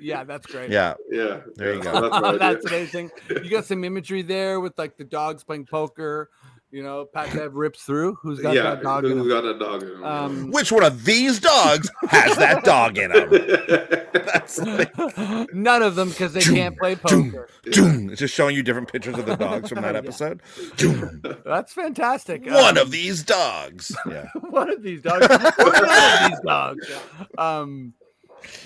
[0.00, 0.70] Yeah, that's great.
[0.70, 0.94] yeah.
[1.10, 1.40] Yeah.
[1.56, 2.00] There you yeah, go.
[2.02, 2.36] That's, my.
[2.38, 3.10] That's amazing.
[3.28, 6.30] You got some imagery there with like the dogs playing poker.
[6.72, 8.14] You know, Pat Bev rips through.
[8.22, 9.28] Who's got yeah, that dog in who's him?
[9.28, 10.04] got that dog in him?
[10.04, 13.28] Um, Which one of these dogs has that dog in him?
[14.12, 14.58] That's
[15.52, 17.48] None of them because they can't play poker.
[17.72, 18.10] Doom.
[18.10, 20.42] It's just showing you different pictures of the dogs from that episode.
[20.76, 21.22] Doom.
[21.44, 22.46] That's fantastic.
[22.46, 23.92] One Um, of these dogs.
[24.08, 24.26] Yeah.
[24.50, 25.26] one of these dogs.
[25.28, 26.90] One of these dogs.
[27.36, 27.94] Um,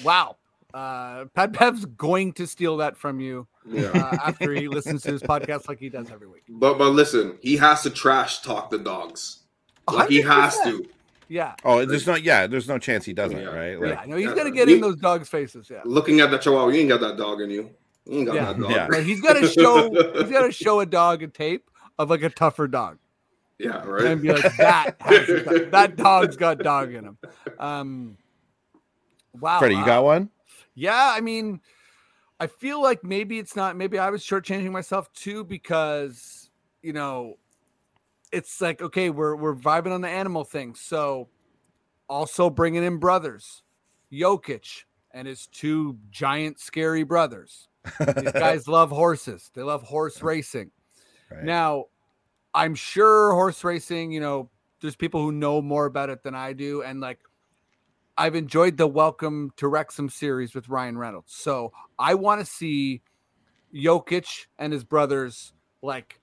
[0.02, 0.36] wow.
[0.74, 3.84] Uh, Pat Bev's going to steal that from you yeah.
[3.94, 6.44] uh, after he listens to his podcast like he does every week.
[6.48, 9.40] But but listen, he has to trash talk the dogs.
[9.90, 10.84] Like he has to.
[11.28, 11.54] Yeah.
[11.64, 12.14] Oh, there's no.
[12.16, 13.38] Yeah, there's no chance he doesn't.
[13.38, 13.46] Yeah.
[13.46, 13.78] Right.
[13.80, 14.04] Yeah.
[14.06, 15.68] No, he's yeah, gonna get you- in those dogs' faces.
[15.70, 15.80] Yeah.
[15.84, 17.70] Looking at the chihuahua, you ain't got that dog in you.
[18.06, 18.44] You ain't got Yeah.
[18.52, 18.70] that dog.
[18.70, 18.86] Yeah.
[18.88, 19.90] Right, he's got to show.
[19.90, 22.98] He's got to show a dog a tape of like a tougher dog
[23.58, 24.04] Yeah, right.
[24.04, 27.18] and be like, that has dog- that dog's got dog in him.
[27.58, 28.16] Um.
[29.40, 29.58] Wow.
[29.58, 30.30] Freddie, you uh, got one?
[30.74, 31.60] Yeah, I mean,
[32.41, 33.76] I feel like maybe it's not.
[33.76, 36.51] Maybe I was shortchanging myself too because
[36.82, 37.39] you know,
[38.32, 41.28] it's like okay, we're we're vibing on the animal thing, so
[42.09, 43.62] also bringing in brothers,
[44.12, 47.68] Jokic and his two giant scary brothers.
[48.01, 49.51] These guys love horses.
[49.55, 50.72] They love horse racing.
[51.30, 51.45] Right.
[51.45, 51.85] Now,
[52.53, 54.11] I'm sure horse racing.
[54.11, 57.20] You know, there's people who know more about it than I do, and like.
[58.16, 61.32] I've enjoyed the Welcome to Wrexham series with Ryan Reynolds.
[61.34, 63.02] So I want to see
[63.74, 65.52] Jokic and his brothers
[65.82, 66.20] like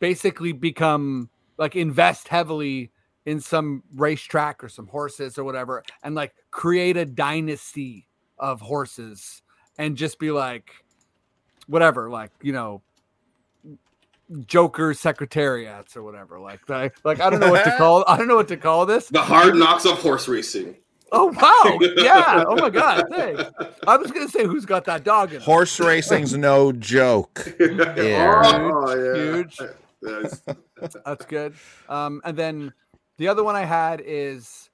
[0.00, 2.90] basically become like invest heavily
[3.24, 8.06] in some racetrack or some horses or whatever and like create a dynasty
[8.38, 9.42] of horses
[9.78, 10.70] and just be like
[11.66, 12.82] whatever like you know
[14.46, 18.28] joker secretariats or whatever like like, like i don't know what to call i don't
[18.28, 20.74] know what to call this the hard knocks of horse racing.
[21.12, 21.78] Oh wow!
[21.96, 22.44] Yeah.
[22.46, 23.04] Oh my God!
[23.10, 23.42] Thanks.
[23.86, 25.36] I was gonna say who's got that dog in.
[25.36, 25.42] it?
[25.42, 27.54] Horse racing's no joke.
[27.58, 28.70] Yeah.
[28.72, 29.34] Oh, yeah.
[29.34, 29.58] Huge.
[31.04, 31.54] That's good.
[31.88, 32.72] Um, and then
[33.18, 34.70] the other one I had is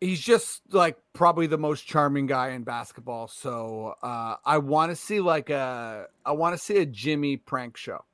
[0.00, 3.28] he's just like probably the most charming guy in basketball.
[3.28, 7.76] So uh, I want to see like a I want to see a Jimmy prank
[7.76, 8.04] show.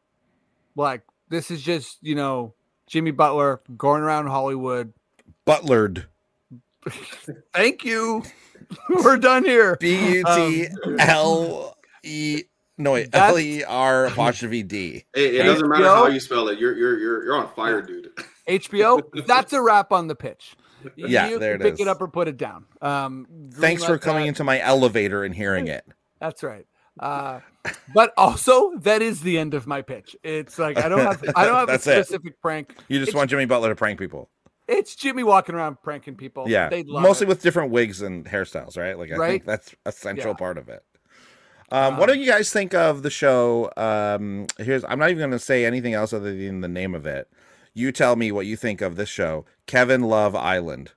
[0.76, 2.54] Like this is just you know
[2.86, 4.92] Jimmy Butler going around Hollywood.
[5.46, 6.06] Butlered.
[7.54, 8.22] Thank you.
[8.88, 9.76] We're done here.
[9.80, 10.66] B U T
[10.98, 12.42] L E.
[12.78, 13.08] No wait.
[13.12, 15.04] L E R apostrophe D.
[15.14, 16.58] Hey, it doesn't matter how you spell it.
[16.58, 18.10] You're you're you're you're on fire, dude.
[18.48, 19.02] HBO.
[19.26, 20.56] That's a wrap on the pitch.
[20.96, 21.80] Yeah, you there can it pick is.
[21.80, 22.66] it up or put it down.
[22.82, 24.28] Um, Thanks for coming that.
[24.28, 25.84] into my elevator and hearing it.
[26.20, 26.66] That's right.
[27.00, 27.40] Uh,
[27.94, 30.14] but also, that is the end of my pitch.
[30.22, 32.04] It's like I don't have I don't have a That's it.
[32.06, 32.74] specific prank.
[32.88, 34.30] You just It's- want Jimmy Butler to prank people.
[34.66, 36.44] It's Jimmy walking around pranking people.
[36.48, 36.70] Yeah.
[36.86, 37.28] Mostly it.
[37.28, 38.98] with different wigs and hairstyles, right?
[38.98, 39.30] Like I Right?
[39.32, 40.38] think that's a central Yeah.
[40.38, 40.82] part of it.
[41.70, 43.70] Um, what do you guys think of the show?
[43.76, 47.04] Um, here's I'm not even going to say anything else other than the name of
[47.06, 47.28] it.
[47.72, 50.92] You tell me what you think of this show, Kevin Love Island.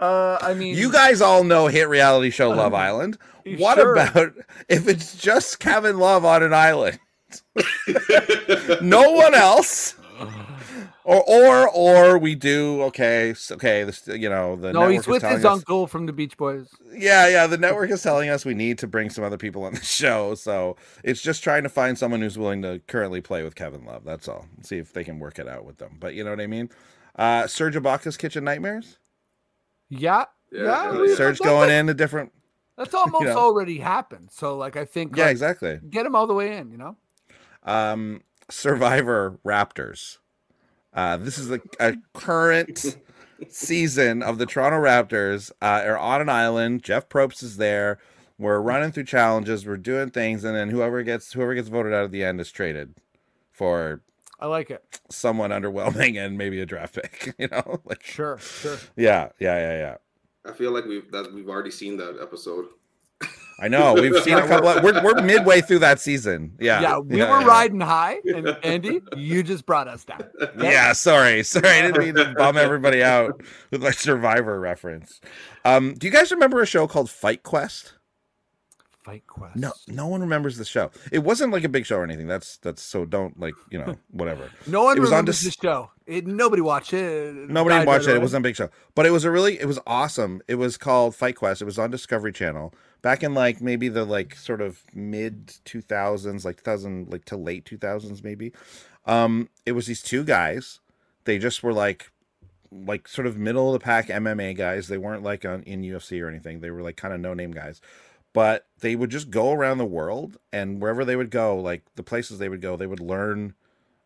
[0.00, 3.16] Uh, I mean, You guys all know hit reality show Love Island.
[3.56, 3.94] What Sure.
[3.94, 4.32] about
[4.68, 6.98] if it's just Kevin Love on an island?
[8.80, 9.94] no one else.
[11.04, 15.06] Or or or we do okay okay this you know the no, network he's is
[15.06, 16.68] with telling his us- uncle from the Beach Boys.
[16.92, 19.74] yeah yeah the network is telling us we need to bring some other people on
[19.74, 20.74] the show so
[21.04, 24.26] it's just trying to find someone who's willing to currently play with Kevin Love that's
[24.26, 26.48] all see if they can work it out with them but you know what I
[26.48, 26.70] mean
[27.14, 28.98] uh Serge Ibaka's Kitchen Nightmares
[29.88, 30.82] Yeah, Yeah, yeah.
[30.82, 31.14] hell I mean, yeah.
[31.14, 32.32] Serge that's, going in a different
[32.76, 33.38] That's almost know.
[33.38, 34.30] already happened.
[34.32, 36.72] So, like, I think, yeah like, exactly get him all the way in.
[36.72, 36.96] You know,
[37.66, 40.18] um, Survivor Raptors.
[40.94, 42.96] Uh, this is the a current
[43.48, 45.50] season of the Toronto Raptors.
[45.60, 46.82] Uh, are on an island.
[46.82, 47.98] Jeff Probst is there.
[48.38, 49.66] We're running through challenges.
[49.66, 52.50] We're doing things, and then whoever gets whoever gets voted out at the end is
[52.50, 52.94] traded
[53.50, 54.00] for
[54.38, 54.84] I like it.
[55.10, 57.34] someone underwhelming and maybe a draft pick.
[57.38, 58.78] You know, like Sure, sure.
[58.96, 59.96] yeah, yeah, yeah, yeah.
[60.50, 62.66] I feel like we've that we've already seen that episode.
[63.58, 64.68] I know we've seen a couple.
[64.68, 66.52] Of, we're we're midway through that season.
[66.60, 67.46] Yeah, Yeah, we yeah, were yeah.
[67.46, 70.24] riding high, and Andy, you just brought us down.
[70.58, 73.40] Yeah, sorry, sorry, I didn't mean to bum everybody out
[73.70, 75.20] with my Survivor reference.
[75.64, 77.94] Um, do you guys remember a show called Fight Quest?
[79.02, 79.56] Fight Quest.
[79.56, 80.90] No, no one remembers the show.
[81.12, 82.26] It wasn't like a big show or anything.
[82.26, 84.50] That's that's so don't like you know whatever.
[84.66, 85.90] no one it was on remembers Dis- the show.
[86.06, 87.34] It, nobody watched it.
[87.48, 88.16] Nobody watched it.
[88.16, 90.42] It wasn't a big show, but it was a really it was awesome.
[90.48, 91.62] It was called Fight Quest.
[91.62, 92.74] It was on Discovery Channel
[93.06, 97.24] back in like maybe the like sort of mid two thousands, like two thousand like
[97.26, 98.52] to late two thousands maybe.
[99.06, 100.80] Um, it was these two guys.
[101.24, 102.10] They just were like
[102.72, 104.88] like sort of middle of the pack MMA guys.
[104.88, 106.60] They weren't like on in UFC or anything.
[106.60, 107.80] They were like kind of no name guys.
[108.32, 112.02] but they would just go around the world and wherever they would go, like the
[112.02, 113.54] places they would go, they would learn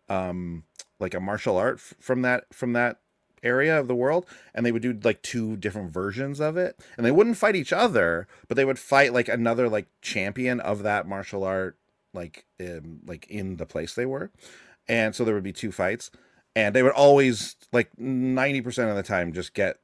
[0.08, 0.64] um
[1.00, 2.99] like a martial art f- from that from that
[3.42, 6.78] area of the world and they would do like two different versions of it.
[6.96, 10.82] And they wouldn't fight each other but they would fight like another like champion of
[10.82, 11.76] that martial art
[12.12, 14.30] like in like in the place they were.
[14.88, 16.10] And so there would be two fights
[16.56, 19.78] and they would always like 90% of the time just get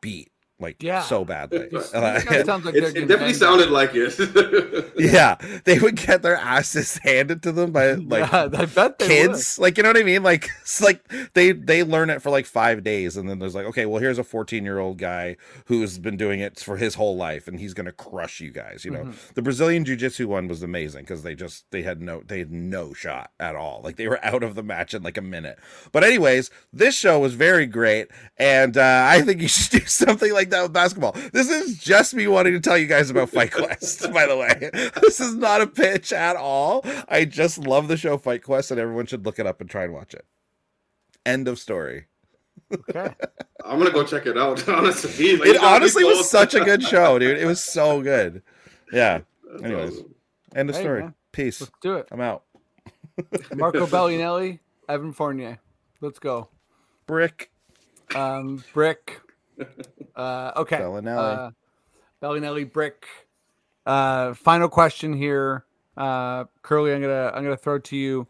[0.00, 1.02] beat like Yeah.
[1.02, 4.92] so badly This Uh, guy sounds like It, it definitely sounded like it.
[4.98, 9.06] yeah they would get their asses handed to them by like yeah, I bet they
[9.06, 11.00] kids like you know what i mean like it's like
[11.34, 14.18] they they learn it for like five days and then there's like okay well here's
[14.18, 15.36] a 14 year old guy
[15.66, 18.90] who's been doing it for his whole life and he's gonna crush you guys you
[18.90, 19.34] know Mhm.
[19.34, 22.92] the brazilian jiu-jitsu one was amazing because they just they had no they had no
[22.92, 25.58] shot at all like they were out of the match in like a minute
[25.92, 30.32] but anyways this show was very great and uh, i think you should do something
[30.32, 33.52] like that with basketball this is just me wanting to tell you guys about fight
[33.52, 34.70] quest by the way
[35.02, 38.78] this is not a pitch at all i just love the show fight quest and
[38.80, 40.24] everyone should look it up and try and watch it
[41.26, 42.06] end of story.
[42.72, 43.14] Okay.
[43.64, 44.66] I'm gonna go check it out.
[44.68, 47.62] Honestly, Like, it you got me honestly was such a good show dude it was
[47.62, 48.42] so good
[48.92, 49.20] yeah
[49.50, 49.92] That's anyways.
[49.92, 50.14] awesome.
[50.56, 51.14] end of Hey, story man.
[51.32, 52.08] peace Let's do it.
[52.10, 52.44] i'm out
[53.54, 55.58] Marco Belinelli, Evan Fournier.
[56.00, 56.48] Let's go.
[57.06, 57.50] brick
[58.14, 59.20] Um, Brick.
[60.16, 60.78] Uh, okay.
[60.78, 61.38] Belinelli.
[61.38, 61.50] Uh,
[62.20, 63.06] Belinelli, Brick.
[63.86, 65.64] Uh, final question here.
[65.96, 68.26] Uh, Curly, I'm gonna I'm gonna throw it to you.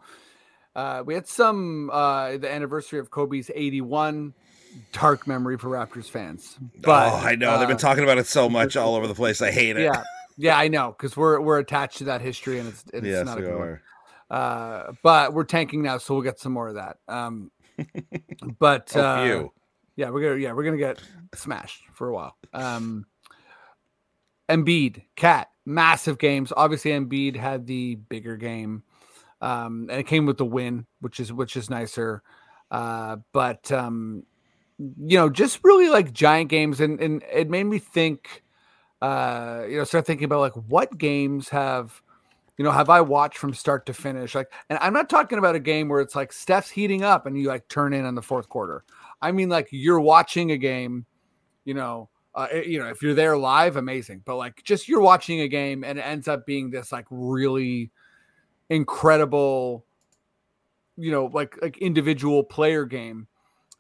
[0.77, 4.35] Uh, we had some uh, the anniversary of Kobe's 81.
[4.93, 6.59] Dark memory for Raptors fans.
[6.83, 9.15] But oh i know they've been uh, talking about it so much all over the
[9.15, 10.05] place i hate it Yeah,
[10.37, 13.39] yeah, I know because we're we're attached to that history and it's it's yes not
[13.39, 13.81] a good one.
[14.31, 16.99] Uh, but we're tanking now, so we'll get some more of that.
[17.09, 17.51] Um,
[18.59, 19.53] but a uh, few
[19.99, 21.03] yeah, we're gonna yeah we're gonna get
[21.35, 22.37] smashed for a while.
[22.55, 23.05] Um,
[24.49, 26.53] Embiid, KAT, massive games.
[26.57, 28.85] Obviously, Embiid had the bigger game,
[29.41, 32.23] um, and it came with the win, which is which is nicer.
[32.71, 34.23] Uh, but um,
[34.79, 38.45] you know, just really like giant games, and and it made me think.
[39.03, 42.03] Uh, you know, start thinking about like what games have
[42.57, 44.35] you know, have I watched from start to finish?
[44.35, 47.39] Like, and I'm not talking about a game where it's like Steph's heating up and
[47.39, 48.83] you like turn in on the fourth quarter.
[49.21, 51.07] I mean, like you're watching a game,
[51.65, 54.23] you know, uh, eh, you know, if you're there live, amazing.
[54.25, 57.91] But like, just you're watching a game and it ends up being this like really
[58.71, 59.85] incredible,
[60.97, 63.27] you know, like like individual player game.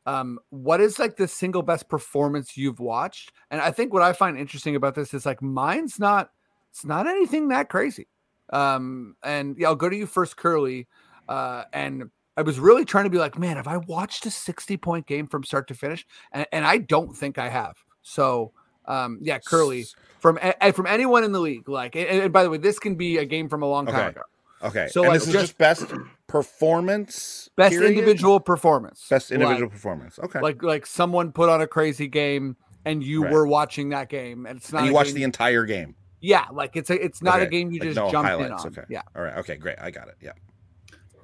[0.06, 3.32] Um, what is like the single best performance you've watched?
[3.50, 6.30] And I think what I find interesting about this is like mine's not,
[6.70, 8.08] it's not anything that crazy.
[8.50, 10.88] Um, and yeah, I'll go to you first, Curly.
[11.28, 14.76] Uh, and I was really trying to be like, man, have I watched a 60
[14.76, 16.06] point game from start to finish?
[16.32, 17.76] And, and I don't think I have.
[18.02, 18.52] So,
[18.86, 19.86] um, yeah, Curly
[20.20, 20.38] from
[20.72, 21.68] from anyone in the league.
[21.68, 23.94] Like, and, and by the way, this can be a game from a long time
[23.96, 24.08] Okay.
[24.08, 24.22] ago.
[24.62, 24.88] Okay.
[24.90, 25.92] So, and like, this is just- just best
[26.26, 27.48] performance.
[27.56, 27.90] Best period?
[27.90, 29.06] individual performance.
[29.08, 30.18] Best individual Like- performance.
[30.18, 30.40] Okay.
[30.40, 33.32] Like, like someone put on a crazy game and you Right.
[33.32, 34.78] were watching that game, and it's not.
[34.80, 35.94] and you watched the entire game.
[36.20, 38.64] Yeah, like it's a it's not a game you like just no jumped in highlights,
[38.64, 38.72] on.
[38.72, 38.82] okay.
[38.88, 39.02] Yeah.
[39.14, 39.36] All right.
[39.38, 39.56] Okay.
[39.56, 39.76] Great.
[39.80, 40.16] I got it.
[40.20, 40.32] Yeah.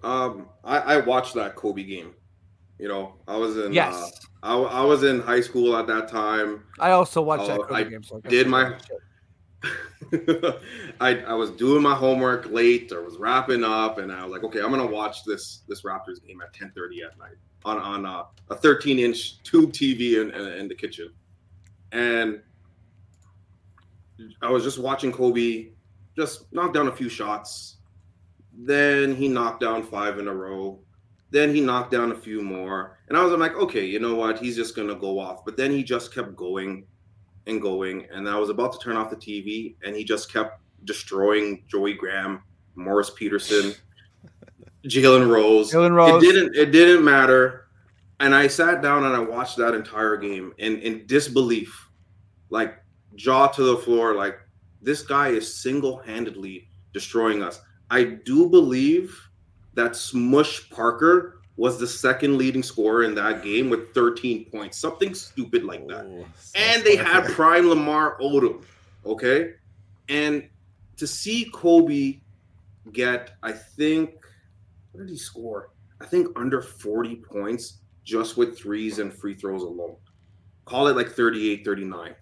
[0.04, 2.14] Um, I, I watched that Kobe game.
[2.78, 3.72] You know, I was in.
[3.72, 3.94] Yes.
[4.42, 6.64] Uh, I, I was in high school at that time.
[6.78, 8.02] I also watched that Oh, Kobe I game.
[8.02, 8.78] So I did my- I.
[11.00, 14.44] I, I was doing my homework late or was wrapping up and I was like,
[14.44, 18.26] okay, I'm gonna watch this this Raptors game at 10:30 at night on on a,
[18.50, 21.10] a 13 inch tube TV in, in, in the kitchen,
[21.92, 22.40] and
[24.42, 25.68] I was just watching Kobe
[26.16, 27.73] just knock down a few shots.
[28.56, 30.80] Then he knocked down five in a row.
[31.30, 34.38] Then he knocked down a few more, and I was like, okay, you know what?
[34.38, 35.44] He's just gonna go off.
[35.44, 36.86] But then he just kept going
[37.46, 40.60] and going, and I was about to turn off the TV, and he just kept
[40.84, 42.42] destroying Joey Graham,
[42.76, 43.74] Morris Peterson,
[44.84, 45.72] Jalen Rose.
[45.72, 46.22] Jalen Rose.
[46.22, 46.56] It didn't.
[46.56, 47.68] It didn't matter.
[48.20, 51.90] And I sat down and I watched that entire game in in disbelief,
[52.50, 52.76] like
[53.16, 54.14] jaw to the floor.
[54.14, 54.38] Like
[54.80, 57.60] this guy is single handedly destroying us.
[57.94, 59.16] I do believe
[59.74, 65.14] that Smush Parker was the second leading scorer in that game with 13 points, something
[65.14, 66.26] stupid like that Ooh,
[66.56, 68.64] and they had prime Lamar Odom.
[69.06, 69.52] Okay.
[70.08, 70.48] And
[70.96, 72.18] to see Kobe
[72.92, 74.16] get, I think,
[74.90, 75.70] what did he score?
[76.00, 79.98] I think under 40 points just with threes and free throws alone.
[80.64, 82.16] Call it like 38, 39.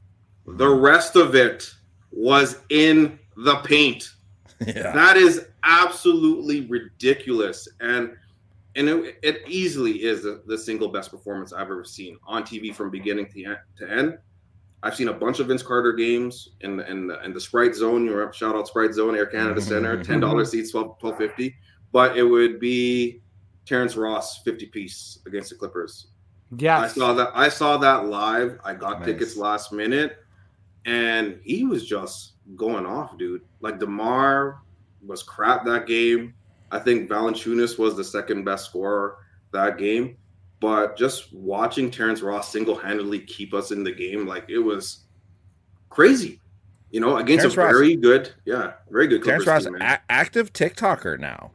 [0.45, 0.83] The mm-hmm.
[0.83, 1.73] rest of it
[2.11, 4.11] was in the paint.
[4.67, 4.93] Yeah.
[4.93, 7.69] That is absolutely ridiculous.
[7.81, 8.13] And
[8.75, 12.75] and it, it easily is the, the single best performance I've ever seen on TV
[12.75, 14.19] from beginning to, en- to end.
[14.83, 17.75] I've seen a bunch of Vince Carter games in the in the, in the Sprite
[17.75, 18.05] Zone.
[18.05, 21.55] You remember, shout out Sprite Zone, Air Canada Center, ten dollars seats, 12, 1250
[21.93, 23.21] But it would be
[23.65, 26.09] Terrence Ross, fifty piece against the Clippers.
[26.57, 27.31] Yeah, I saw that.
[27.35, 28.59] I saw that live.
[28.65, 29.07] I got nice.
[29.07, 30.19] tickets last minute,
[30.85, 33.43] and he was just going off, dude.
[33.61, 34.61] Like Demar
[35.05, 36.35] was crap that game.
[36.71, 39.19] I think Valanciunas was the second best scorer
[39.53, 40.17] that game.
[40.61, 45.01] But just watching Terrence Ross single handedly keep us in the game, like it was
[45.91, 46.41] crazy.
[46.91, 49.23] You know, against Terrence a very good, yeah, very good.
[49.23, 51.51] Clippers Terrence Ross, a- active TikToker now.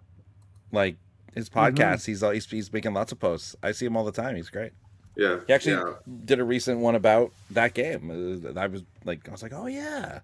[0.71, 0.97] Like
[1.33, 1.59] his mm-hmm.
[1.59, 2.11] podcast, mm-hmm.
[2.11, 3.55] he's, he's he's making lots of posts.
[3.63, 4.35] I see him all the time.
[4.35, 4.73] He's great.
[5.15, 5.93] Yeah, he actually yeah.
[6.25, 8.11] did a recent one about that game.
[8.45, 10.19] Uh, I was like, I was like, oh yeah,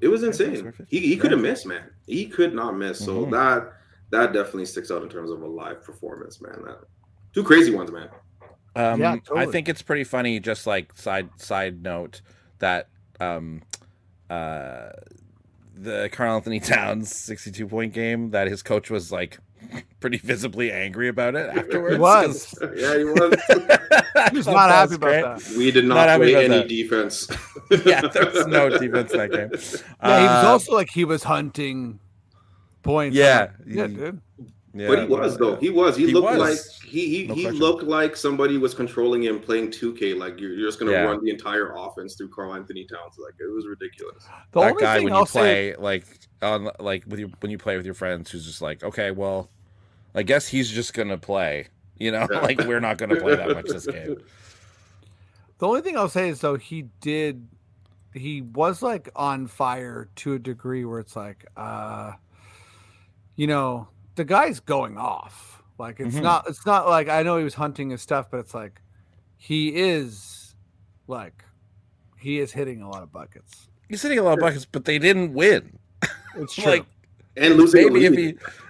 [0.00, 0.72] it was insane.
[0.88, 1.90] He, he could have missed, man.
[2.06, 2.98] He could not miss.
[2.98, 3.30] So mm-hmm.
[3.32, 3.72] that
[4.10, 6.62] that definitely sticks out in terms of a live performance, man.
[6.64, 6.80] That
[7.32, 8.08] two crazy ones, man.
[8.76, 9.40] Um, yeah, totally.
[9.40, 10.40] I think it's pretty funny.
[10.40, 12.20] Just like side side note
[12.58, 12.88] that
[13.20, 13.62] um,
[14.28, 14.90] uh,
[15.74, 19.38] the Karl-Anthony Towns sixty-two point game that his coach was like
[20.00, 21.94] pretty visibly angry about it afterwards.
[21.94, 22.54] He was.
[22.76, 23.34] yeah, he was.
[24.30, 25.22] he was not happy about great.
[25.22, 25.56] that.
[25.56, 26.68] We did not, not play any that.
[26.68, 27.28] defense.
[27.84, 29.50] yeah, there was no defense in that game.
[30.02, 32.00] Yeah, he was uh, also like he was hunting
[32.82, 33.16] points.
[33.16, 34.20] Yeah, yeah, dude.
[34.76, 35.54] Yeah, but he was though.
[35.56, 35.96] He was.
[35.96, 36.38] He, he looked was.
[36.38, 40.18] like he he, no he looked like somebody was controlling him playing 2K.
[40.18, 41.04] Like you're, you're just gonna yeah.
[41.04, 43.16] run the entire offense through Karl-Anthony Towns.
[43.16, 44.24] Like it was ridiculous.
[44.50, 45.76] The that guy when I'll you play say...
[45.78, 46.06] like
[46.42, 49.48] on like with you when you play with your friends who's just like, okay, well,
[50.14, 51.68] I guess he's just gonna play.
[51.98, 54.18] You know, like we're not gonna play that much this game.
[55.58, 57.46] The only thing I'll say is though he did
[58.12, 62.12] he was like on fire to a degree where it's like uh
[63.36, 65.62] you know the guy's going off.
[65.78, 66.24] Like it's mm-hmm.
[66.24, 68.80] not it's not like I know he was hunting his stuff, but it's like
[69.36, 70.54] he is
[71.06, 71.44] like
[72.18, 73.68] he is hitting a lot of buckets.
[73.88, 75.78] He's hitting a lot of buckets, but they didn't win.
[76.36, 76.64] It's true.
[76.64, 76.86] like
[77.36, 78.14] and losing maybe if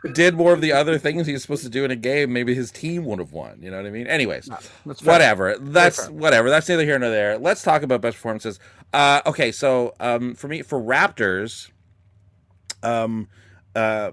[0.02, 2.54] he did more of the other things he's supposed to do in a game, maybe
[2.54, 3.58] his team would have won.
[3.60, 4.06] You know what I mean?
[4.06, 5.56] Anyways, no, that's whatever.
[5.58, 6.50] That's whatever.
[6.50, 7.38] That's neither here nor there.
[7.38, 8.58] Let's talk about best performances.
[8.92, 11.70] Uh, okay, so um, for me, for Raptors,
[12.82, 13.28] um,
[13.74, 14.12] uh,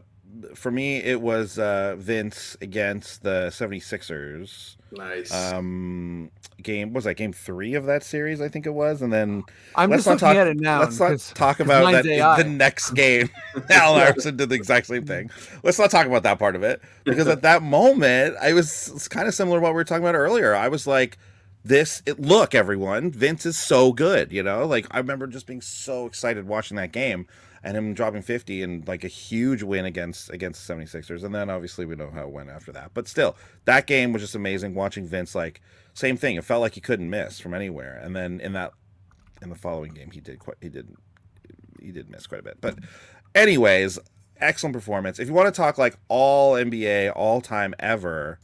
[0.55, 4.75] for me, it was uh, Vince against the 76ers.
[4.91, 5.33] Nice.
[5.33, 6.31] Um,
[6.63, 8.41] game was that game three of that series?
[8.41, 9.43] I think it was, and then
[9.75, 10.79] I'm just looking talk, at it now.
[10.79, 13.29] Let's not talk about that the next game.
[13.69, 15.29] Al Iverson did the exact same thing.
[15.63, 19.07] Let's not talk about that part of it because at that moment, I was it's
[19.07, 20.55] kind of similar to what we were talking about earlier.
[20.55, 21.17] I was like,
[21.63, 25.61] "This, it, look, everyone, Vince is so good." You know, like I remember just being
[25.61, 27.27] so excited watching that game
[27.63, 31.49] and him dropping 50 and like a huge win against against the 76ers and then
[31.49, 33.35] obviously we know how it went after that but still
[33.65, 35.61] that game was just amazing watching vince like
[35.93, 38.71] same thing it felt like he couldn't miss from anywhere and then in that
[39.41, 40.87] in the following game he did quite he did
[41.81, 42.77] he did miss quite a bit but
[43.35, 43.99] anyways
[44.39, 48.39] excellent performance if you want to talk like all nba all time ever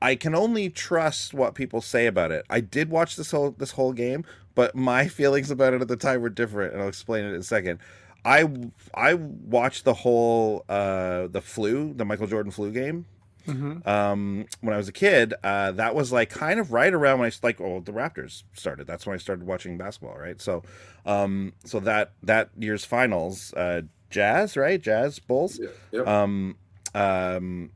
[0.00, 2.44] I can only trust what people say about it.
[2.48, 4.24] I did watch this whole this whole game,
[4.54, 7.40] but my feelings about it at the time were different, and I'll explain it in
[7.40, 7.80] a second.
[8.24, 8.48] I
[8.94, 13.06] I watched the whole uh the flu, the Michael Jordan flu game.
[13.48, 13.88] Mm-hmm.
[13.88, 17.30] Um, when I was a kid, uh, that was like kind of right around when
[17.30, 18.86] I like oh the Raptors started.
[18.86, 20.40] That's when I started watching basketball, right?
[20.40, 20.62] So,
[21.06, 24.80] um, so that that year's finals, uh, Jazz, right?
[24.80, 25.58] Jazz Bulls.
[25.58, 25.68] Yeah.
[25.92, 26.06] Yep.
[26.06, 26.56] Um,
[26.94, 27.70] um,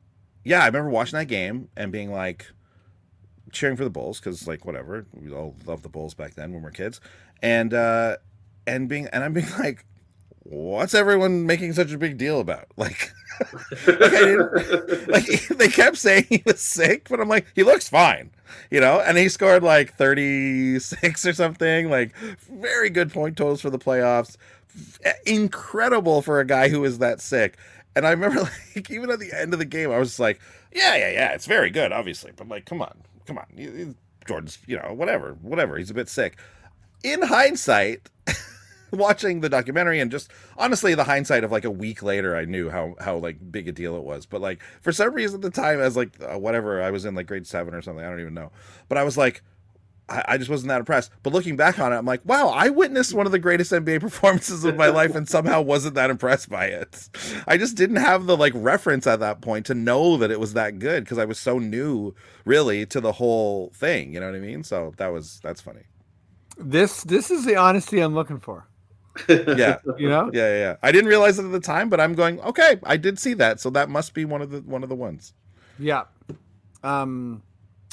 [0.44, 2.46] yeah, I remember watching that game and being like,
[3.52, 6.62] cheering for the Bulls because like whatever we all loved the Bulls back then when
[6.62, 7.00] we are kids,
[7.42, 8.16] and uh,
[8.66, 9.84] and being and I'm being like,
[10.44, 12.66] what's everyone making such a big deal about?
[12.76, 13.12] Like,
[13.86, 18.30] like, like they kept saying he was sick, but I'm like, he looks fine,
[18.70, 19.00] you know.
[19.00, 22.14] And he scored like 36 or something, like
[22.52, 24.36] very good point totals for the playoffs.
[25.26, 27.56] Incredible for a guy who is that sick.
[27.96, 28.42] And I remember,
[28.76, 30.40] like, even at the end of the game, I was like,
[30.74, 32.94] yeah, yeah, yeah, it's very good, obviously, but like, come on,
[33.26, 33.94] come on,
[34.26, 35.78] Jordan's, you know, whatever, whatever.
[35.78, 36.38] He's a bit sick.
[37.02, 38.08] In hindsight,
[38.92, 42.70] watching the documentary and just honestly the hindsight of like a week later i knew
[42.70, 45.50] how how like big a deal it was but like for some reason at the
[45.50, 48.20] time as like uh, whatever i was in like grade seven or something i don't
[48.20, 48.50] even know
[48.88, 49.42] but i was like
[50.08, 51.10] I, I just wasn't that impressed.
[51.22, 54.00] But looking back on it, I'm like, wow, I witnessed one of the greatest NBA
[54.00, 57.08] performances of my life and somehow wasn't that impressed by it.
[57.46, 60.54] I just didn't have the like reference at that point to know that it was
[60.54, 62.14] that good because I was so new,
[62.44, 64.12] really, to the whole thing.
[64.12, 64.62] You know what I mean?
[64.64, 65.82] So that was that's funny.
[66.58, 68.68] This this is the honesty I'm looking for.
[69.28, 70.76] Yeah, you know, yeah, yeah, yeah.
[70.82, 73.60] I didn't realize it at the time, but I'm going, okay, I did see that,
[73.60, 75.34] so that must be one of the one of the ones.
[75.78, 76.04] Yeah.
[76.82, 77.42] Um,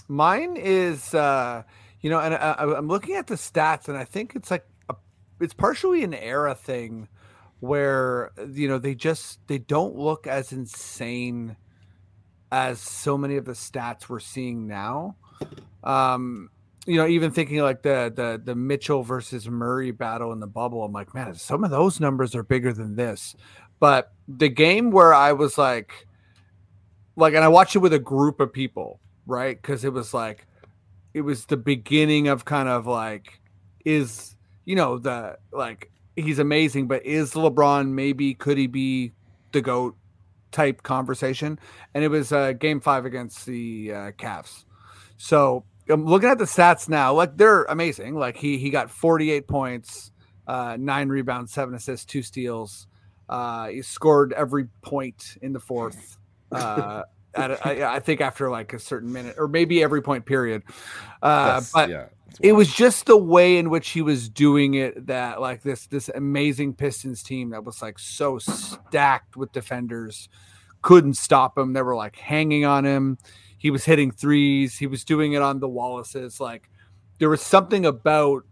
[0.08, 1.64] mine is uh
[2.02, 4.96] You know, and I, I'm looking at the stats, and I think it's like a,
[5.42, 7.10] it's partially an era thing
[7.60, 11.58] where you know they just they don't look as insane
[12.52, 15.18] as so many of the stats we're seeing now.
[15.84, 16.50] Um,
[16.90, 20.84] you know, even thinking like the the the Mitchell versus Murray battle in the bubble,
[20.84, 23.36] I'm like, man, some of those numbers are bigger than this.
[23.80, 26.08] But the game where I was like,
[27.16, 29.56] like, and I watched it with a group of people, right?
[29.56, 30.48] Because it was like,
[31.14, 33.40] it was the beginning of kind of like,
[33.86, 34.36] is
[34.66, 39.14] you know the like he's amazing, but is LeBron maybe could he be
[39.52, 39.96] the goat
[40.52, 41.60] type conversation?
[41.94, 44.66] And it was uh, game five against the uh, Cavs.
[45.18, 47.14] So I'm looking at the stats now.
[47.14, 48.16] Like they're amazing.
[48.16, 50.12] Like he he got 48 points,
[50.48, 52.88] uh, nine rebounds, seven assists, two steals.
[53.28, 56.18] Uh, he scored every point in the fourth.
[56.52, 57.04] Uh,
[57.36, 60.64] at I, I think after like a certain minute, or maybe every point period.
[61.22, 62.06] Uh, but yeah,
[62.42, 66.10] it was just the way in which he was doing it that like this this
[66.10, 70.30] amazing Pistons team that was like so stacked with defenders
[70.82, 71.74] couldn't stop him.
[71.74, 73.18] They were like hanging on him
[73.60, 74.78] he was hitting threes.
[74.78, 76.40] He was doing it on the Wallaces.
[76.40, 76.70] Like
[77.20, 78.46] there was something about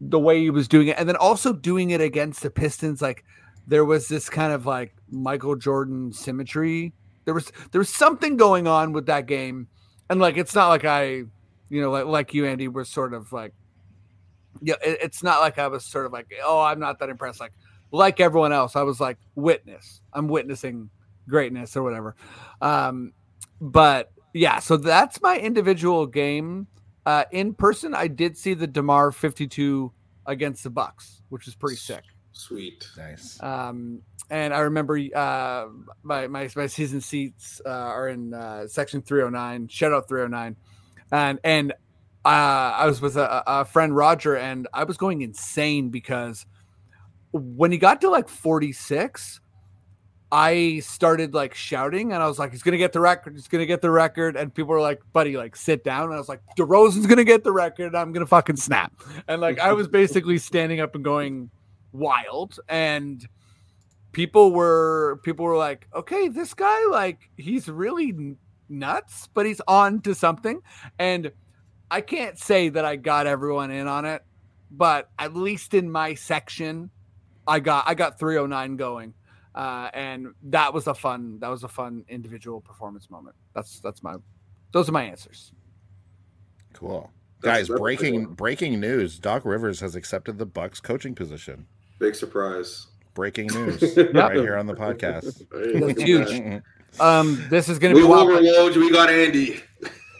[0.00, 3.00] the way he was doing it, and then also doing it against the Pistons.
[3.00, 3.24] Like
[3.66, 6.92] there was this kind of like Michael Jordan symmetry.
[7.24, 9.68] There was there was something going on with that game,
[10.10, 11.22] and like it's not like I,
[11.68, 13.54] you know, like like you, Andy, was sort of like,
[14.60, 17.38] yeah, it, it's not like I was sort of like, oh, I'm not that impressed.
[17.38, 17.52] Like
[17.92, 20.00] like everyone else, I was like witness.
[20.12, 20.90] I'm witnessing
[21.28, 22.16] greatness or whatever.
[22.60, 23.12] Um,
[23.60, 26.68] but yeah, so that's my individual game.
[27.04, 29.92] Uh, in person, I did see the DeMar 52
[30.26, 32.04] against the Bucks, which was pretty sick.
[32.32, 33.42] Sweet, nice.
[33.42, 35.66] Um, and I remember uh,
[36.04, 39.66] my, my my season seats uh, are in uh, section 309.
[39.68, 40.54] Shout out 309,
[41.10, 41.72] and and
[42.24, 46.46] uh, I was with a, a friend Roger, and I was going insane because
[47.32, 49.40] when he got to like 46,
[50.30, 53.66] I started like shouting and I was like, he's gonna get the record, he's gonna
[53.66, 54.36] get the record.
[54.36, 56.04] And people were like, buddy, like sit down.
[56.04, 58.92] And I was like, DeRozan's gonna get the record, I'm gonna fucking snap.
[59.26, 61.50] And like I was basically standing up and going
[61.92, 62.58] wild.
[62.68, 63.26] And
[64.12, 68.36] people were people were like, okay, this guy, like, he's really
[68.68, 70.60] nuts, but he's on to something.
[70.98, 71.32] And
[71.90, 74.22] I can't say that I got everyone in on it,
[74.70, 76.90] but at least in my section,
[77.46, 79.14] I got I got 309 going
[79.58, 83.34] uh, and that was a fun that was a fun individual performance moment.
[83.54, 84.14] That's that's my
[84.70, 85.52] those are my answers.
[86.72, 87.10] Cool.
[87.40, 89.18] Guys, breaking breaking news.
[89.18, 91.66] Doc Rivers has accepted the Bucks coaching position.
[91.98, 92.86] Big surprise.
[93.14, 95.44] Breaking news right here on the podcast.
[95.50, 96.62] That's huge.
[97.00, 98.76] um, this is going to be wild.
[98.76, 99.60] We got Andy.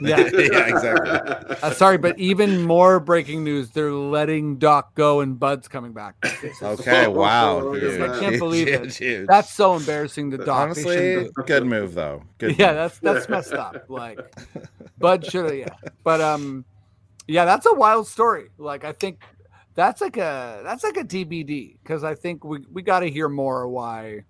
[0.01, 1.57] Yeah, yeah, exactly.
[1.63, 6.15] Uh, sorry, but even more breaking news: they're letting Doc go, and Bud's coming back.
[6.63, 9.27] okay, wow, oh, I can't believe it.
[9.27, 10.31] That's so embarrassing.
[10.31, 10.49] The Doc.
[10.49, 12.23] Honestly, good move though.
[12.39, 12.59] Good.
[12.59, 12.77] Yeah, move.
[12.77, 13.85] that's that's messed up.
[13.89, 14.19] Like,
[14.99, 15.57] Bud should have.
[15.57, 15.75] Yeah,
[16.05, 16.65] but um,
[17.27, 18.49] yeah, that's a wild story.
[18.59, 19.21] Like, I think
[19.75, 23.29] that's like a that's like a TBD because I think we we got to hear
[23.29, 24.25] more why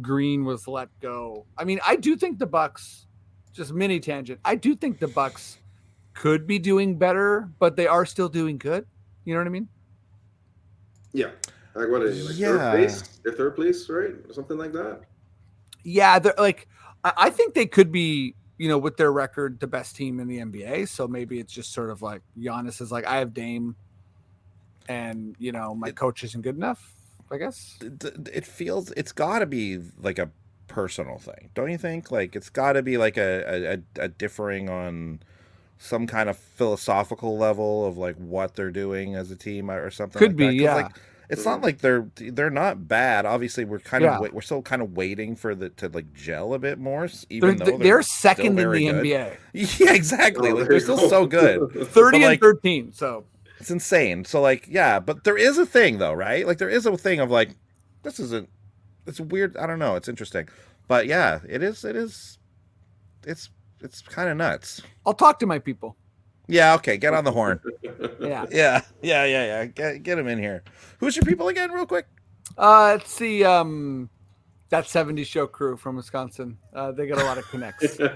[0.00, 1.46] Green was let go.
[1.56, 3.06] I mean, I do think the Bucks
[3.52, 4.40] just mini tangent.
[4.44, 5.58] I do think the Bucks
[6.14, 8.86] could be doing better, but they are still doing good.
[9.24, 9.68] You know what I mean?
[11.12, 11.30] Yeah.
[11.74, 12.48] Like what is like yeah.
[12.48, 13.20] third place?
[13.22, 14.14] They're third place, right?
[14.28, 15.02] Or something like that.
[15.82, 16.68] Yeah, they're like
[17.04, 20.38] I think they could be, you know, with their record, the best team in the
[20.38, 20.88] NBA.
[20.88, 23.74] So maybe it's just sort of like Giannis is like, I have Dame,
[24.88, 26.92] and you know, my it, coach isn't good enough.
[27.30, 30.30] I guess it feels it's got to be like a
[30.70, 32.10] personal thing, don't you think?
[32.10, 35.20] Like it's got to be like a, a, a differing on
[35.78, 40.18] some kind of philosophical level of like what they're doing as a team or something.
[40.18, 40.74] Could like be, yeah.
[40.76, 40.96] Like,
[41.28, 43.24] it's not like they're they're not bad.
[43.24, 44.18] Obviously, we're kind yeah.
[44.18, 47.08] of we're still kind of waiting for the to like gel a bit more.
[47.28, 49.04] Even they're, though they're, they're second in the good.
[49.04, 49.36] NBA.
[49.80, 50.50] Yeah, exactly.
[50.50, 51.70] Oh, like, they're still so good.
[51.88, 52.92] Thirty but, and like, thirteen.
[52.92, 53.24] So
[53.60, 54.24] it's insane.
[54.24, 56.46] So like, yeah, but there is a thing though, right?
[56.46, 57.50] Like there is a thing of like,
[58.02, 58.48] this isn't
[59.10, 59.56] it's weird.
[59.56, 59.96] I don't know.
[59.96, 60.48] It's interesting,
[60.88, 61.84] but yeah, it is.
[61.84, 62.38] It is.
[63.26, 63.50] It's
[63.82, 64.80] it's kind of nuts.
[65.04, 65.96] I'll talk to my people.
[66.46, 66.74] Yeah.
[66.74, 66.96] Okay.
[66.96, 67.60] Get on the horn.
[68.20, 68.46] yeah.
[68.50, 68.82] Yeah.
[69.02, 69.24] Yeah.
[69.24, 69.24] Yeah.
[69.24, 69.64] Yeah.
[69.66, 70.62] Get get them in here.
[70.98, 72.06] Who's your people again, real quick?
[72.56, 74.08] Uh, it's the um,
[74.70, 76.58] that '70s show crew from Wisconsin.
[76.72, 77.98] Uh, they got a lot of connects.
[78.00, 78.10] yeah.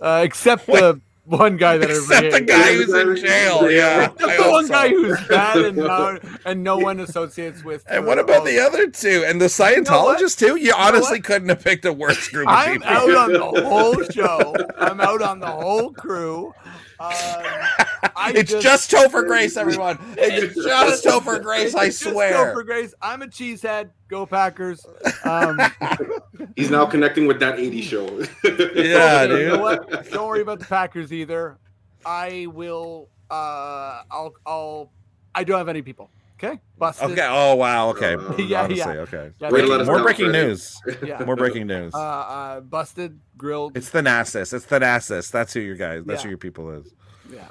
[0.00, 3.70] uh, except the one guy that Except the guy who's in jail.
[3.70, 4.72] Yeah, the one so.
[4.72, 7.84] guy who's bad and no, and no one associates with.
[7.88, 10.56] And what about the other two and the Scientologists too?
[10.56, 12.86] You honestly couldn't have picked a worse group of people.
[12.88, 13.16] I'm people.
[13.16, 14.54] out on the whole show.
[14.78, 16.54] I'm out on the whole crew.
[17.00, 17.12] Um,
[18.36, 19.98] it's just, Topher Grace, everyone.
[20.16, 21.74] It's just Topher Grace.
[21.74, 22.54] I It's just swear.
[22.54, 22.94] Topher Grace.
[23.02, 23.90] I'm a cheesehead.
[24.08, 24.84] Go Packers.
[25.24, 25.60] Um,
[26.56, 28.06] He's now connecting with that 80 show.
[28.44, 29.52] Yeah, you dude.
[29.54, 30.10] know what?
[30.10, 31.58] Don't worry about the Packers either.
[32.06, 33.08] I will.
[33.30, 34.34] Uh, I'll.
[34.46, 34.92] I'll.
[35.34, 36.10] I don't have any people.
[36.44, 36.60] Okay.
[36.78, 37.10] Busted.
[37.12, 37.26] Okay.
[37.30, 37.88] Oh wow.
[37.90, 38.14] Okay.
[38.14, 39.00] Uh, Yeah, Honestly, yeah.
[39.00, 39.30] okay.
[39.38, 40.46] Yeah, Way to let us More know, breaking Freddie.
[40.48, 40.80] news.
[41.04, 41.24] Yeah.
[41.24, 41.94] More breaking news.
[41.94, 43.76] Uh, uh, busted, grilled.
[43.76, 44.52] It's Thanasis.
[44.52, 45.30] It's Thanasis.
[45.30, 46.04] That's who your guys.
[46.04, 46.24] That's Yeah.
[46.24, 46.92] who your people is.
[47.32, 47.48] yeah.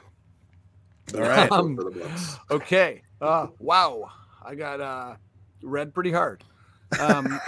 [1.16, 1.52] All right.
[1.52, 2.38] Um, For the Bucks.
[2.52, 3.02] Okay.
[3.22, 4.10] Uh, wow.
[4.46, 5.16] I got uh,
[5.62, 6.44] read pretty hard.
[7.00, 7.40] Um,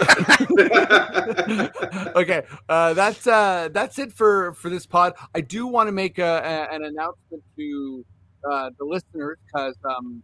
[2.16, 5.14] okay, uh, that's uh, that's it for for this pod.
[5.34, 6.24] I do want to make a,
[6.70, 8.04] a, an announcement to
[8.50, 10.22] uh, the listeners because um,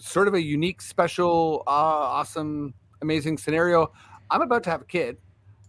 [0.00, 3.92] sort of a unique, special, uh, awesome, amazing scenario.
[4.30, 5.18] I'm about to have a kid,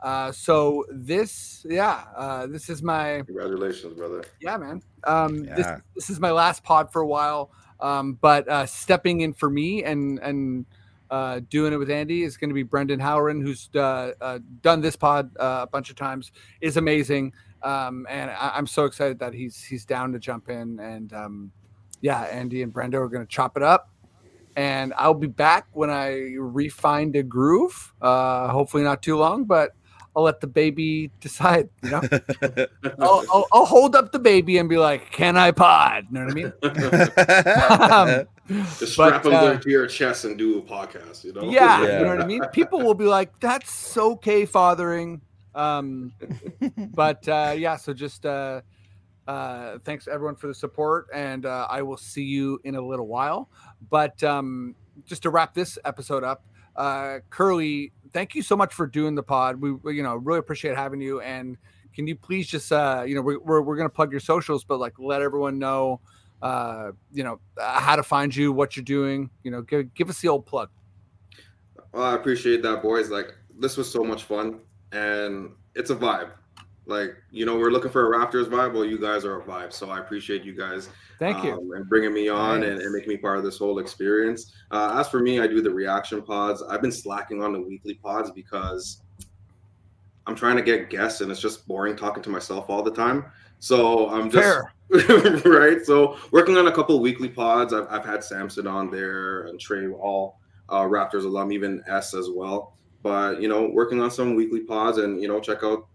[0.01, 4.23] uh, so this, yeah, uh, this is my Congratulations, brother.
[4.41, 4.81] yeah, man.
[5.03, 5.79] Um, this Yeah.
[5.95, 7.51] this is my last pod for a while.
[7.79, 10.65] Um, but uh, stepping in for me and and
[11.09, 14.79] uh, doing it with Andy is going to be Brendan Howren, who's uh, uh, done
[14.81, 16.31] this pod uh, a bunch of times.
[16.61, 20.79] is amazing, um, and I, I'm so excited that he's he's down to jump in.
[20.79, 21.51] And um,
[22.01, 23.90] yeah, Andy and Brendo are going to chop it up.
[24.55, 27.93] And I'll be back when I refine the groove.
[28.01, 29.71] Uh, hopefully not too long, but
[30.15, 31.69] I'll let the baby decide.
[31.83, 32.01] You know.
[32.99, 36.25] I'll, I'll, I'll hold up the baby and be like, "Can I pod?" You know
[36.25, 36.53] what I mean?
[38.51, 41.43] Um, Just But, strap him uh, to your chest and do a podcast, you know?
[41.43, 41.99] yeah, Yeah.
[41.99, 42.41] you know what I mean.
[42.51, 45.21] People will be like, "That's okay, fathering."
[45.55, 46.11] Um,
[46.93, 48.61] but uh, yeah, so just uh,
[49.27, 53.07] uh, thanks everyone for the support, and uh, I will see you in a little
[53.07, 53.49] while.
[53.89, 54.75] But um,
[55.05, 59.23] just to wrap this episode up, uh, Curly, thank you so much for doing the
[59.23, 59.61] pod.
[59.61, 61.21] We, you know really appreciate having you.
[61.21, 61.57] And
[61.93, 64.79] can you please just uh, you know we, we're we're gonna plug your socials, but
[64.79, 65.99] like let everyone know
[66.41, 69.29] uh, you know uh, how to find you, what you're doing.
[69.43, 70.69] You know, give give us the old plug.
[71.93, 73.09] Well, I appreciate that, boys.
[73.09, 74.59] Like, this was so much fun,
[74.91, 76.31] and it's a vibe.
[76.85, 78.73] Like, you know, we're looking for a Raptors vibe.
[78.73, 80.89] Well, you guys are a vibe, so I appreciate you guys.
[81.21, 81.53] Thank you.
[81.53, 84.53] um, and bringing me on and, and making me part of this whole experience.
[84.71, 86.63] Uh, as for me, I do the reaction pods.
[86.63, 89.03] I've been slacking on the weekly pods because
[90.25, 93.25] I'm trying to get guests, and it's just boring talking to myself all the time.
[93.59, 94.43] So I'm just
[94.89, 95.41] Fair.
[95.45, 95.85] right.
[95.85, 97.71] So working on a couple weekly pods.
[97.71, 102.29] I've, I've had Samson on there and Trey, all uh, Raptors alum, even S as
[102.33, 102.75] well.
[103.03, 105.85] But you know, working on some weekly pods, and you know, check out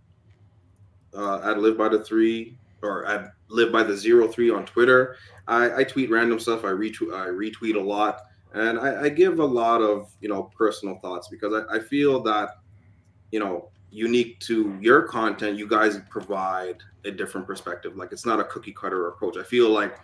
[1.15, 5.17] uh, at Live by the Three or I Live by the Zero Three on Twitter.
[5.47, 6.65] I, I tweet random stuff.
[6.65, 7.15] I retweet.
[7.15, 8.23] I retweet a lot,
[8.55, 12.23] and I, I give a lot of you know personal thoughts because I, I feel
[12.25, 12.51] that
[13.31, 17.97] you know unique to your content, you guys provide a different perspective.
[17.97, 19.37] Like it's not a cookie cutter approach.
[19.37, 19.97] I feel like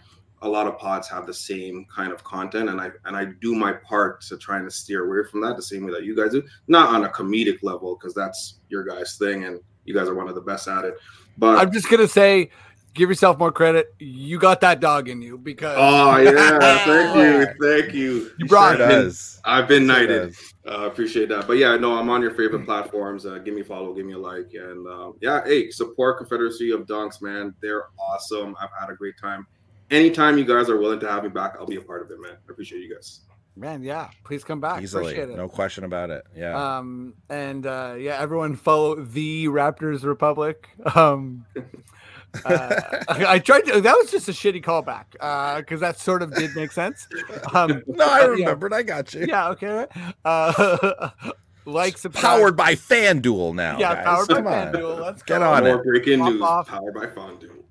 [0.42, 3.54] a lot of pods have the same kind of content, and I and I do
[3.54, 6.30] my part to trying to steer away from that the same way that you guys
[6.30, 6.44] do.
[6.68, 10.28] Not on a comedic level because that's your guys' thing, and you guys are one
[10.28, 10.94] of the best at it.
[11.38, 12.50] But I'm just gonna say,
[12.94, 13.94] give yourself more credit.
[13.98, 18.30] You got that dog in you because oh yeah, thank you, thank you.
[18.38, 18.88] you brought sure it.
[18.90, 19.40] does.
[19.44, 20.28] I've been Sure knighted.
[20.28, 20.54] does.
[20.66, 21.46] Uh, appreciate that.
[21.46, 23.26] But yeah, no, I'm on your favorite platforms.
[23.26, 26.70] Uh, give me a follow, give me a like, and uh, yeah, hey, support Confederacy
[26.70, 27.54] of Dunks, man.
[27.60, 28.54] They're awesome.
[28.60, 29.46] I've had a great time.
[29.90, 32.18] Anytime you guys are willing to have me back, I'll be a part of it,
[32.20, 32.32] man.
[32.32, 33.22] I appreciate you guys.
[33.54, 34.08] Man, yeah.
[34.24, 34.82] Please come back.
[34.82, 35.04] Easily.
[35.12, 35.36] Appreciate it.
[35.36, 36.24] No question about it.
[36.34, 36.76] Yeah.
[36.78, 40.68] Um and uh yeah, everyone follow the Raptors Republic.
[40.94, 41.44] Um
[42.46, 46.22] uh, I, I tried to that was just a shitty callback uh because that sort
[46.22, 47.06] of did make sense.
[47.52, 48.26] Um no, I yeah.
[48.26, 48.72] remembered.
[48.72, 49.26] I got you.
[49.28, 49.86] yeah, okay.
[50.24, 51.10] Uh
[51.66, 52.38] like subscribe.
[52.38, 53.78] Powered by FanDuel now.
[53.78, 54.04] yeah, guys.
[54.26, 54.72] powered by on.
[54.72, 55.00] FanDuel.
[55.00, 55.52] Let's Get go.
[55.52, 55.84] on More it.
[55.84, 56.68] breaking news off.
[56.68, 57.62] powered by Fondue.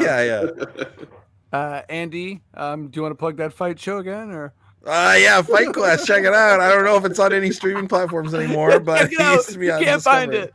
[0.00, 0.84] yeah, yeah.
[1.52, 4.54] Uh Andy, um do you want to plug that fight show again or
[4.86, 6.06] Uh, yeah, Fight Class.
[6.06, 6.60] Check it out.
[6.60, 9.48] I don't know if it's on any streaming platforms anymore, but Check it it used
[9.50, 10.54] to be You on can't find it.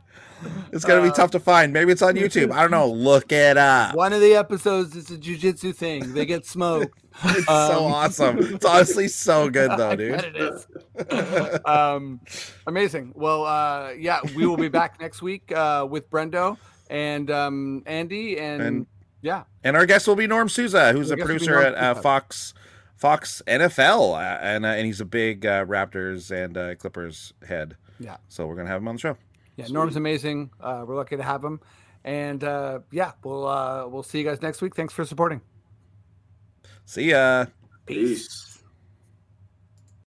[0.72, 1.72] It's gonna be Uh, tough to find.
[1.72, 2.50] Maybe it's on YouTube.
[2.50, 2.88] I don't know.
[2.88, 3.94] Look it up.
[3.94, 6.14] One of the episodes is a jujitsu thing.
[6.14, 6.98] They get smoked.
[7.24, 7.52] It's so
[7.86, 8.38] Um, awesome.
[8.38, 10.12] It's honestly so good though, I dude.
[10.16, 11.60] bet it is.
[11.66, 12.20] um,
[12.66, 13.12] amazing.
[13.14, 16.56] Well, uh, yeah, we will be back next week uh, with Brendo
[16.90, 18.86] and um, Andy, and, And-
[19.20, 21.58] yeah, And our guest will be Norm Souza, who's Our a guest will be producer
[21.60, 22.02] at uh, Souza.
[22.02, 22.54] Fox
[23.02, 27.76] Fox NFL, uh, and uh, and he's a big uh, Raptors and uh, Clippers head.
[27.98, 28.18] Yeah.
[28.28, 29.16] So we're gonna have him on the show.
[29.56, 29.66] yeah.
[29.66, 30.50] Norm's amazing.
[30.60, 31.60] Uh, we're lucky to have him,
[32.04, 34.76] and uh, yeah, we'll uh, we'll see you guys next week.
[34.76, 35.40] Thanks for supporting.
[36.84, 37.46] See ya.
[37.86, 38.28] Peace.
[38.28, 38.51] Peace.